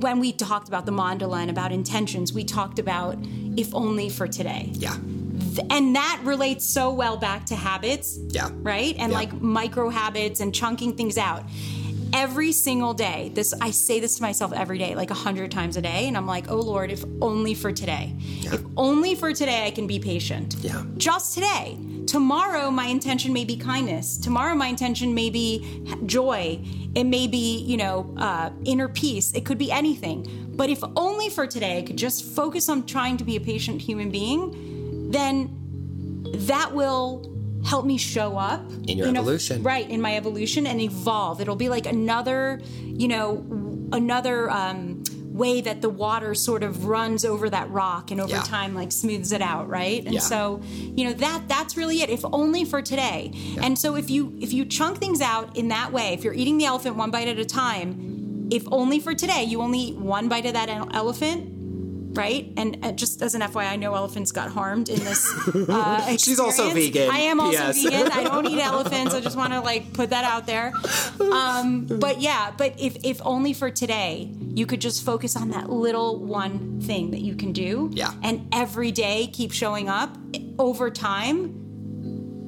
[0.00, 3.16] when we talked about the mandala and about intentions, we talked about
[3.56, 4.94] if only for today, yeah.
[5.70, 8.48] and that relates so well back to habits, Yeah.
[8.54, 9.18] right, and Yeah.
[9.18, 11.42] like micro habits and chunking things out.
[12.12, 15.76] Every single day, this I say this to myself every day, like a hundred times
[15.76, 19.66] a day, and I'm like, "Oh Lord, if only for today, if only for today,
[19.66, 20.84] I can be patient." Yeah.
[20.96, 21.78] just today.
[22.06, 24.16] Tomorrow, my intention may be kindness.
[24.18, 26.58] Tomorrow, my intention may be joy.
[26.96, 29.32] It may be, you know, uh, inner peace.
[29.32, 30.26] It could be anything.
[30.56, 33.80] But if only for today I could just focus on trying to be a patient
[33.80, 35.56] human being, then
[36.48, 37.29] that will
[37.64, 39.62] help me show up In your evolution.
[39.62, 39.88] right?
[39.88, 41.40] In my evolution and evolve.
[41.40, 43.44] It'll be like another, you know,
[43.92, 48.42] another um, way that the water sort of runs over that rock and over Yeah.
[48.42, 50.04] time like smooths it out, right?
[50.04, 50.20] And Yeah.
[50.20, 50.60] so,
[50.96, 52.10] you know, that that's really it.
[52.10, 53.32] If only for today.
[53.60, 56.58] And so if you if you chunk things out in that way, if you're eating
[56.58, 60.28] the elephant one bite at a time, if only for today, you only eat one
[60.28, 61.59] bite of that elephant,
[62.12, 62.52] right?
[62.56, 65.26] And uh, just as an FYI, I know elephants got harmed in this.
[65.70, 67.10] Uh, She's also vegan.
[67.10, 67.82] I am also Yes.
[67.82, 68.10] vegan.
[68.12, 69.14] I don't eat elephants.
[69.14, 70.72] I just want to like put that out there.
[71.32, 75.70] Um, but yeah, but if if only for today, you could just focus on that
[75.70, 77.90] little one thing that you can do.
[77.92, 78.12] Yeah.
[78.22, 80.16] And every day keep showing up.
[80.58, 81.56] Over time,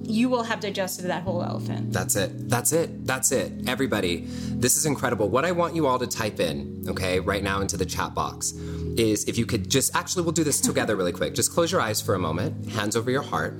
[0.04, 1.92] you will have digested that whole elephant.
[1.92, 2.48] That's it.
[2.50, 3.06] That's it.
[3.06, 3.52] That's it.
[3.66, 5.28] Everybody, this is incredible.
[5.30, 8.52] What I want you all to type in, okay, right now into the chat box
[8.97, 11.34] is if you could just actually, we'll do this together really quick.
[11.34, 13.55] Just close your eyes for a moment, hands over your heart,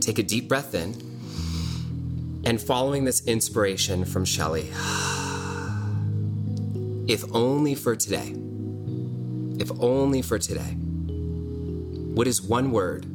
[0.00, 0.94] take a deep breath in,
[2.44, 4.62] and following this inspiration from Shelly,
[7.08, 8.34] if only for today,
[9.58, 10.74] if only for today,
[12.14, 13.06] what is one word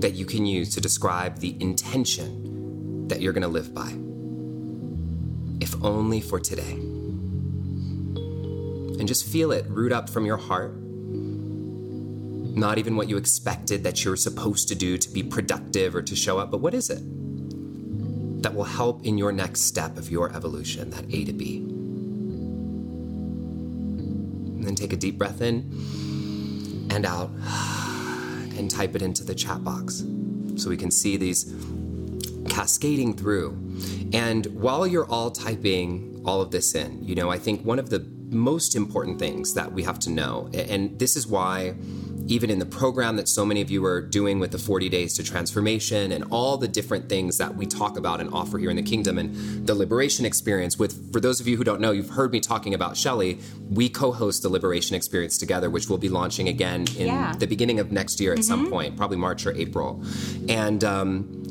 [0.00, 3.94] that you can use to describe the intention that you're going to live by.
[5.60, 6.89] If only for today.
[9.00, 10.74] And just feel it root up from your heart.
[12.54, 16.14] Not even what you expected that you're supposed to do to be productive or to
[16.14, 17.00] show up, but what is it
[18.42, 21.56] that will help in your next step of your evolution, that A to B?
[24.56, 25.60] And then take a deep breath in
[26.90, 27.30] and out
[28.58, 30.04] and type it into the chat box
[30.56, 31.54] so we can see these
[32.50, 33.52] cascading through.
[34.12, 37.88] And while you're all typing all of this in, you know, I think one of
[37.88, 41.74] the most important things that we have to know, and this is why
[42.26, 45.14] even in the program that so many of you are doing with the 40 days
[45.14, 48.76] to transformation and all the different things that we talk about and offer here in
[48.76, 52.10] the kingdom and the liberation experience with for those of you who don't know you've
[52.10, 56.46] heard me talking about Shelley we co-host the liberation experience together which we'll be launching
[56.46, 57.34] again in Yeah.
[57.36, 60.00] the beginning of next year at some point probably March or April.
[60.48, 61.42] And um,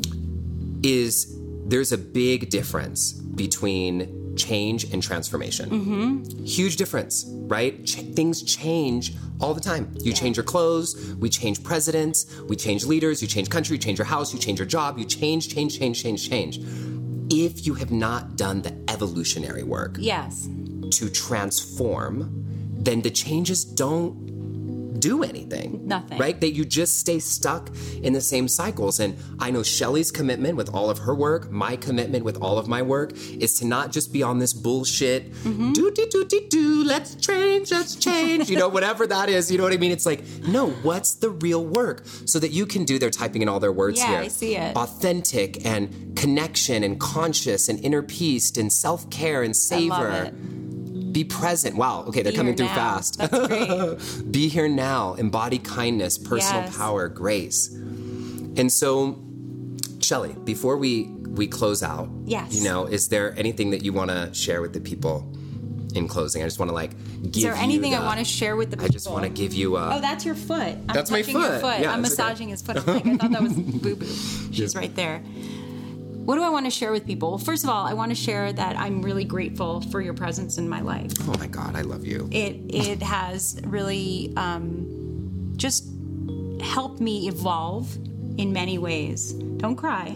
[0.84, 5.70] is there's a big difference between change and transformation.
[5.70, 6.44] Mm-hmm.
[6.46, 7.86] Huge difference, right?
[7.86, 9.92] Ch- things change all the time.
[10.00, 14.00] You change your clothes, we change presidents, we change leaders, you change country, you change
[14.00, 16.60] your house, you change your job, you change, change, change, change, change.
[17.32, 20.48] If you have not done the evolutionary work Yes.
[20.98, 22.46] to transform,
[22.82, 24.16] then the changes don't
[25.00, 25.88] do anything.
[25.88, 26.18] Nothing.
[26.18, 26.40] Right?
[26.40, 27.70] That you just stay stuck
[28.02, 29.00] in the same cycles.
[29.00, 32.68] And I know Shelly's commitment with all of her work, my commitment with all of
[32.68, 35.74] my work, is to not just be on this bullshit, Mm-hmm.
[35.74, 39.58] do do do do do, let's change, let's change, you know, whatever that is, you
[39.58, 39.92] know what I mean?
[39.92, 42.04] It's like, no, what's the real work?
[42.26, 44.18] So that you can do, they're typing in all their words Yeah, here.
[44.20, 44.76] I see it.
[44.76, 50.32] Authentic and connection and conscious and inner peace and self care and savor.
[51.20, 51.76] Be present.
[51.76, 52.04] Wow.
[52.08, 52.76] Okay, they're Be coming through now.
[52.76, 53.18] fast.
[53.18, 54.32] That's great.
[54.32, 55.16] Be here now.
[55.16, 56.78] Embody kindness, personal Yes.
[56.78, 57.68] power, grace.
[58.56, 59.20] And so,
[60.00, 61.10] Shelly, before we
[61.40, 62.56] we close out, Yes.
[62.56, 65.30] you know, is there anything that you want to share with the people
[65.94, 66.42] in closing?
[66.42, 66.92] I just want to like
[67.24, 67.36] give.
[67.38, 68.86] Is there anything I want to share with the people?
[68.92, 69.96] I just want to give you a.
[69.98, 70.62] Oh, that's your foot.
[70.88, 71.62] I'm That's my touching your foot.
[71.62, 71.80] foot.
[71.82, 72.24] Yeah, I'm it's okay.
[72.30, 72.78] massaging his foot.
[72.78, 74.06] I'm like, I thought that was Boo Boo.
[74.54, 75.22] She's right there.
[76.30, 77.30] What do I want to share with people?
[77.30, 80.60] Well, first of all, I want to share that I'm really grateful for your presence
[80.60, 81.12] in my life.
[81.22, 82.30] oh my God, I love you.
[82.32, 85.90] It it has really um, just
[86.62, 87.96] helped me evolve
[88.38, 89.34] in many ways.
[89.60, 90.16] Don't cry.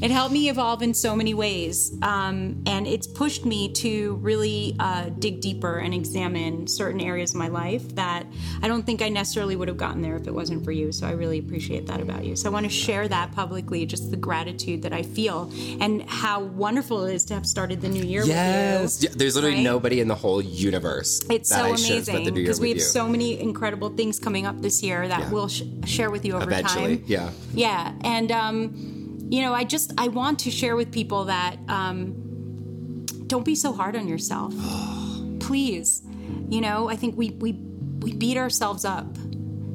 [0.00, 4.76] it helped me evolve in so many ways, um, and it's pushed me to really
[4.78, 8.26] uh, dig deeper and examine certain areas of my life that
[8.62, 10.92] I don't think I necessarily would have gotten there if it wasn't for you.
[10.92, 12.36] So I really appreciate that about you.
[12.36, 15.50] So I want to share that publicly, just the gratitude that I feel
[15.80, 18.82] and how wonderful it is to have started the new year Yes.
[18.98, 19.08] with you.
[19.10, 19.64] Yeah, There's literally right?
[19.64, 21.20] nobody in the whole universe.
[21.28, 22.82] It's so I should have spent amazing the new year because we have you.
[22.84, 25.30] so many incredible things coming up this year that Yeah.
[25.30, 27.04] we'll sh- share with you over Eventually, time.
[27.08, 27.30] yeah.
[27.54, 33.04] Yeah, and um, you know, I just I want to share with people that um,
[33.26, 34.54] don't be so hard on yourself,
[35.40, 36.02] please.
[36.48, 37.52] You know, I think we we
[38.00, 39.06] we beat ourselves up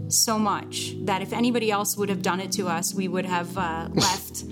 [0.08, 3.58] so much that if anybody else would have done it to us, we would have
[3.58, 4.44] uh, left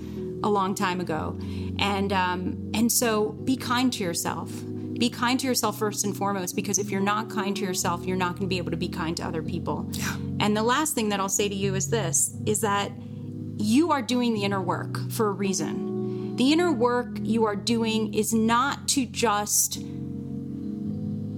[0.42, 1.38] a long time ago.
[1.78, 4.50] And um, and so be kind to yourself.
[4.98, 8.16] Be kind to yourself first and foremost, because if you're not kind to yourself, you're
[8.16, 9.88] not going to be able to be kind to other people.
[9.92, 10.16] Yeah.
[10.38, 12.92] And the last thing that I'll say to you is this: is that
[13.58, 16.36] you are doing the inner work for a reason.
[16.36, 19.82] The inner work you are doing is not to just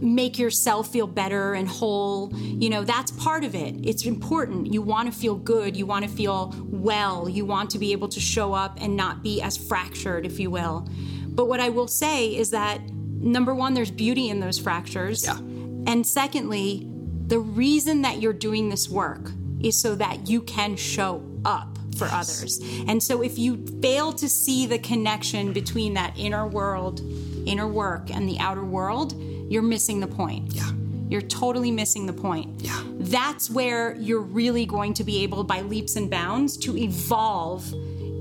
[0.05, 2.33] make yourself feel better and whole.
[2.35, 3.75] You know, that's part of it.
[3.83, 4.73] It's important.
[4.73, 5.77] You want to feel good.
[5.77, 7.29] You want to feel well.
[7.29, 10.51] You want to be able to show up and not be as fractured, if you
[10.51, 10.89] will.
[11.27, 15.25] But what I will say is that number one, there's beauty in those fractures.
[15.25, 15.39] Yeah.
[15.87, 16.87] And secondly,
[17.27, 22.07] the reason that you're doing this work is so that you can show up for
[22.07, 22.61] others.
[22.89, 27.01] And so if you fail to see the connection between that inner world,
[27.47, 29.15] inner work, and the outer world,
[29.51, 30.55] you're missing the point.
[30.55, 30.71] Yeah.
[31.09, 32.63] You're totally missing the point.
[32.63, 32.83] Yeah.
[32.95, 37.73] That's where you're really going to be able, by leaps and bounds, to evolve.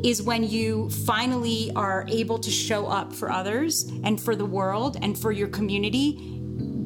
[0.03, 4.97] Is when you finally are able to show up for others and for the world
[5.01, 6.32] and for your community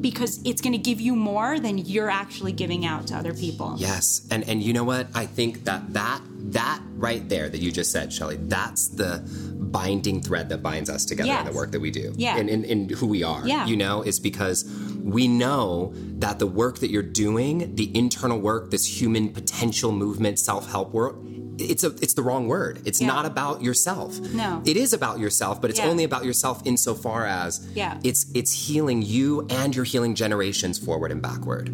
[0.00, 3.74] because it's going to give you more than you're actually giving out to other people.
[3.78, 5.08] Yes, and and you know what?
[5.14, 6.22] I think that that
[6.52, 9.22] that right there that you just said, Shelly, that's the
[9.70, 12.12] binding thread that binds us together in the work that we do.
[12.16, 12.38] Yeah.
[12.38, 13.46] in, in, who we are.
[13.46, 13.66] Yeah.
[13.66, 14.64] you know, is because
[15.02, 20.38] we know that the work that you're doing, the internal work, this human potential movement,
[20.38, 21.16] self help work.
[21.58, 22.80] It's a it's the wrong word.
[22.84, 23.08] It's Yeah.
[23.08, 24.18] not about yourself.
[24.20, 24.62] No.
[24.64, 25.88] It is about yourself, but it's Yeah.
[25.88, 27.98] only about yourself insofar as Yeah.
[28.04, 31.68] it's it's healing you and you're healing generations forward and backward.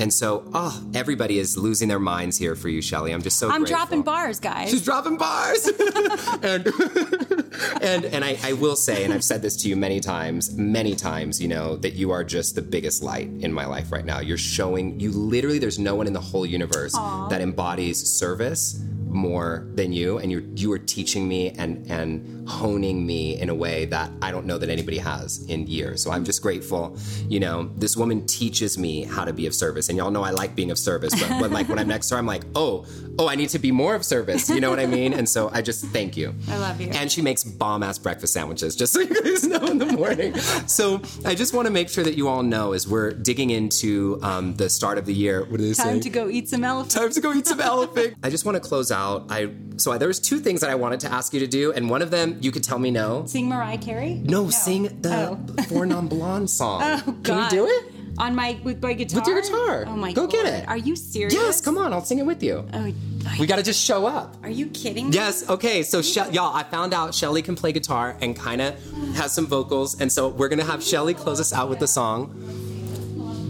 [0.00, 3.12] And so, oh, everybody is losing their minds here for you, Shelly.
[3.12, 3.76] I'm just so I'm grateful.
[3.76, 4.70] dropping bars, guys.
[4.70, 5.66] She's dropping bars.
[6.42, 6.66] and
[7.80, 10.94] and and I, I will say, and I've said this to you many times, many
[10.94, 14.20] times, you know, that you are just the biggest light in my life right now.
[14.20, 16.92] You're showing you literally there's no one in the whole universe
[17.30, 18.80] that embodies service
[19.12, 23.54] more than you and you're you are teaching me and and honing me in a
[23.54, 26.02] way that I don't know that anybody has in years.
[26.02, 26.96] So I'm just grateful.
[27.28, 29.88] You know, this woman teaches me how to be of service.
[29.88, 32.14] And y'all know I like being of service, but when like when I'm next to
[32.14, 32.86] her, I'm like, oh,
[33.18, 34.48] oh, I need to be more of service.
[34.48, 35.12] You know what I mean?
[35.12, 36.34] And so I just thank you.
[36.48, 36.88] I love you.
[36.88, 40.34] And she makes bomb ass breakfast sandwiches, just so you guys know in the morning.
[40.66, 44.18] so I just want to make sure that you all know as we're digging into
[44.22, 45.40] um, the start of the year.
[45.44, 45.84] What do they say?
[45.84, 46.90] Time to go eat some elephant.
[46.92, 48.16] Time to go eat some elephant.
[48.22, 49.01] I just want to close out.
[49.28, 51.72] I so I, there was two things that I wanted to ask you to do,
[51.72, 53.24] and one of them you could tell me no.
[53.26, 54.14] Sing Mariah Carey?
[54.24, 55.62] No, sing the Oh.
[55.68, 56.80] Four Non Blondes song.
[56.84, 57.24] Oh, God.
[57.24, 57.84] Can you do it?
[58.18, 59.20] On my with my guitar.
[59.20, 59.84] With your guitar.
[59.88, 60.20] Oh my god.
[60.22, 60.68] Go get it.
[60.68, 61.32] Are you serious?
[61.34, 62.64] Yes, come on, I'll sing it with you.
[62.72, 62.92] Oh,
[63.40, 64.36] We got to just show up.
[64.42, 65.14] are you kidding me?
[65.14, 65.48] Yes.
[65.48, 65.82] Okay.
[65.82, 68.74] So, she- y'all, I found out Shelly can play guitar and kind of
[69.14, 72.26] has some vocals, and so we're gonna have Shelly close us out with the song.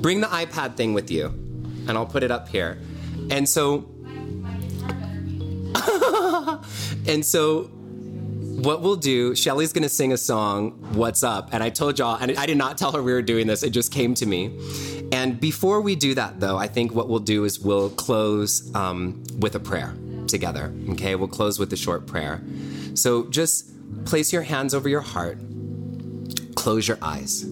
[0.00, 1.26] Bring the iPad thing with you,
[1.88, 2.78] and I'll put it up here.
[3.30, 3.88] And so,
[7.06, 11.50] and so, what we'll do, Shelly's gonna sing a song, What's Up?
[11.52, 13.70] And I told y'all, and I did not tell her we were doing this, it
[13.70, 14.56] just came to me.
[15.12, 19.22] And before we do that, though, I think what we'll do is we'll close um,
[19.38, 19.94] with a prayer
[20.26, 20.72] together.
[20.90, 22.40] Okay, we'll close with a short prayer.
[22.94, 23.70] So just
[24.06, 25.38] place your hands over your heart,
[26.54, 27.42] close your eyes.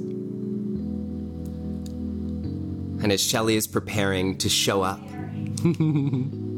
[3.02, 5.00] And as Shelly is preparing to show up,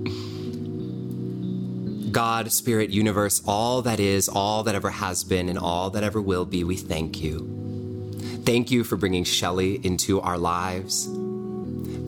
[2.13, 6.21] God, Spirit, Universe, all that is, all that ever has been, and all that ever
[6.21, 8.21] will be, we thank you.
[8.45, 11.09] Thank you for bringing Shelly into our lives.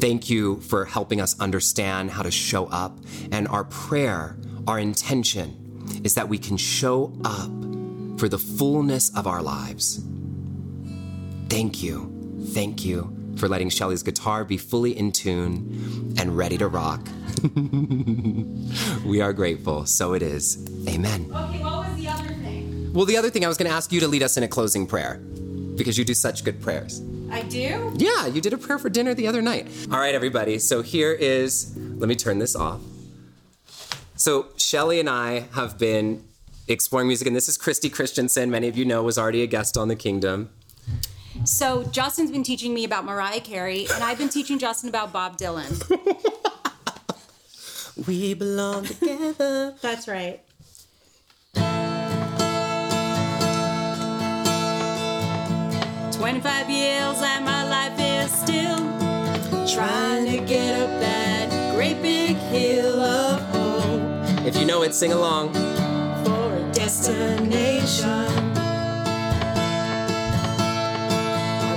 [0.00, 2.98] Thank you for helping us understand how to show up.
[3.32, 4.36] And our prayer,
[4.66, 7.50] our intention, is that we can show up
[8.18, 10.04] for the fullness of our lives.
[11.48, 12.10] Thank you.
[12.52, 17.06] Thank you for letting Shelly's guitar be fully in tune and ready to rock.
[19.04, 19.86] we are grateful.
[19.86, 20.58] So it is.
[20.88, 21.30] Amen.
[21.34, 22.92] Okay, what was the other thing?
[22.92, 24.48] Well, the other thing I was going to ask you to lead us in a
[24.48, 25.18] closing prayer
[25.76, 27.02] because you do such good prayers.
[27.30, 27.92] I do?
[27.96, 29.68] Yeah, you did a prayer for dinner the other night.
[29.90, 30.58] All right, everybody.
[30.58, 32.80] So here is, let me turn this off.
[34.16, 36.22] So Shelly and I have been
[36.68, 38.50] exploring music, and this is Christy Christensen.
[38.50, 40.50] Many of you know was already a guest on The Kingdom.
[41.44, 45.36] So Justin's been teaching me about Mariah Carey, and I've been teaching Justin about Bob
[45.36, 45.70] Dylan.
[48.08, 49.72] We belong together.
[49.80, 50.40] That's right.
[56.12, 58.78] Twenty-five years and my life is still
[59.66, 65.12] trying to get up that great big hill of hope if you know it, sing
[65.12, 65.52] along.
[66.24, 68.43] for a destination.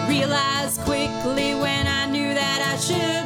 [0.08, 3.17] Realized quickly when I knew that I should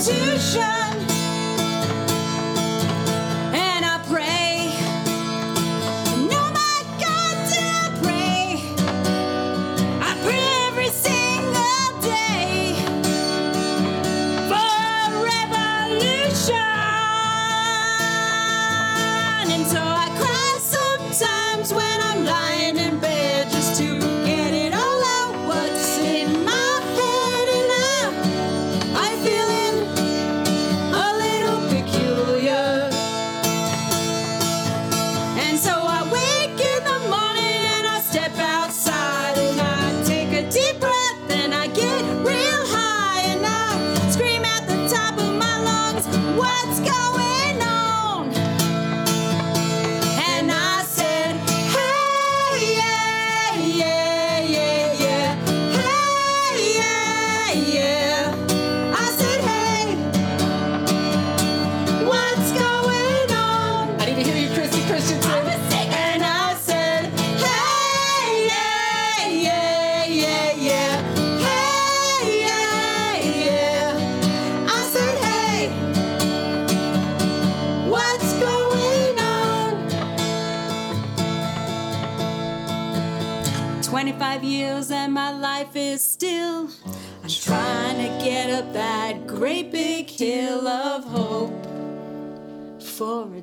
[0.00, 0.89] institution.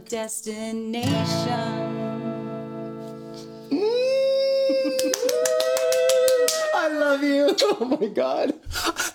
[0.10, 1.12] Destination.
[3.70, 3.72] Mm.
[6.76, 7.55] I love you.
[7.80, 8.53] Oh my God.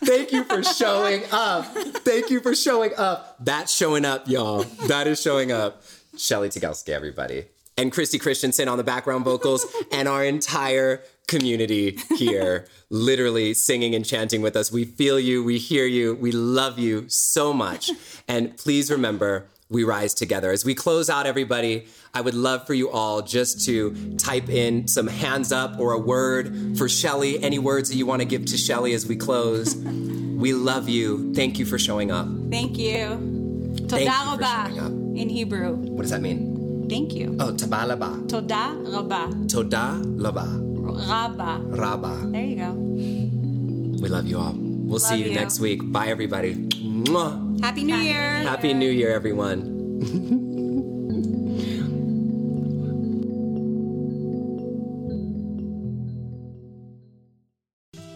[0.05, 1.65] Thank you for showing up.
[2.05, 3.37] Thank you for showing up.
[3.41, 4.63] That's showing up, y'all.
[4.87, 5.83] That is showing up.
[6.17, 7.47] Shelly Tygielski, everybody.
[7.77, 14.05] And Christy Christensen on the background vocals, and our entire community here, literally singing and
[14.05, 14.71] chanting with us.
[14.71, 17.91] We feel you, we hear you, we love you so much.
[18.29, 20.53] And please remember, we rise together.
[20.53, 24.87] As we close out, everybody, I would love for you all just to type in
[24.87, 27.43] some hands up or a word for Shelly.
[27.43, 29.75] Any words that you want to give to Shelly as we close.
[29.75, 31.33] We love you.
[31.35, 32.27] Thank you for showing up.
[32.51, 33.33] Thank you.
[33.89, 34.91] Toda for showing up.
[34.91, 35.75] rabah in Hebrew.
[35.75, 36.87] What does that mean?
[36.89, 37.37] Thank you.
[37.41, 38.29] Oh, tabalaba.
[38.29, 39.49] Toda rabah.
[39.49, 40.61] Toda laba.
[40.83, 41.61] Rabah.
[41.71, 42.33] Raba.
[42.33, 42.73] There you go.
[44.03, 44.55] We love you all.
[44.57, 45.35] We'll see you, you.
[45.35, 45.81] next week.
[45.91, 46.55] Bye, everybody.
[46.55, 47.52] Mwah.
[47.63, 48.43] Happy New Year.
[48.43, 49.61] Happy New Year, everyone.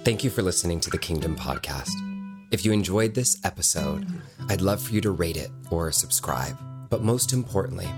[0.05, 1.93] Thank you for listening to the Kingdom Podcast.
[2.51, 4.05] If you enjoyed this episode,
[4.49, 6.59] I'd love for you to rate it or subscribe.
[6.91, 7.89] But most importantly,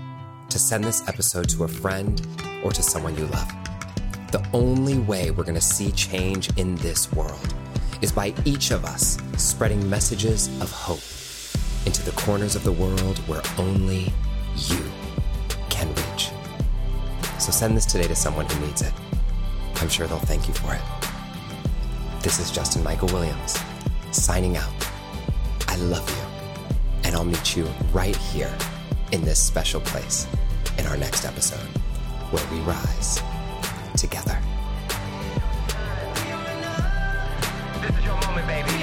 [0.51, 2.21] to send this episode to a friend
[2.63, 3.51] or to someone you love.
[4.31, 7.55] The only way we're going to see change in this world
[8.03, 11.01] is by each of us spreading messages of hope
[11.89, 14.13] into the corners of the world where only
[14.57, 14.83] you
[15.71, 16.29] can reach.
[17.39, 18.93] So send this today to someone who needs it.
[19.77, 20.81] I'm sure they'll thank you for it.
[22.21, 23.57] This is Justin Michael Williams,
[24.11, 24.71] signing out.
[25.67, 26.69] I love you,
[27.05, 28.55] and I'll meet you right here
[29.11, 30.27] in this special place
[30.77, 31.69] in our next episode
[32.29, 33.19] where we rise
[33.97, 34.39] together.
[37.81, 38.78] This is your moment, baby.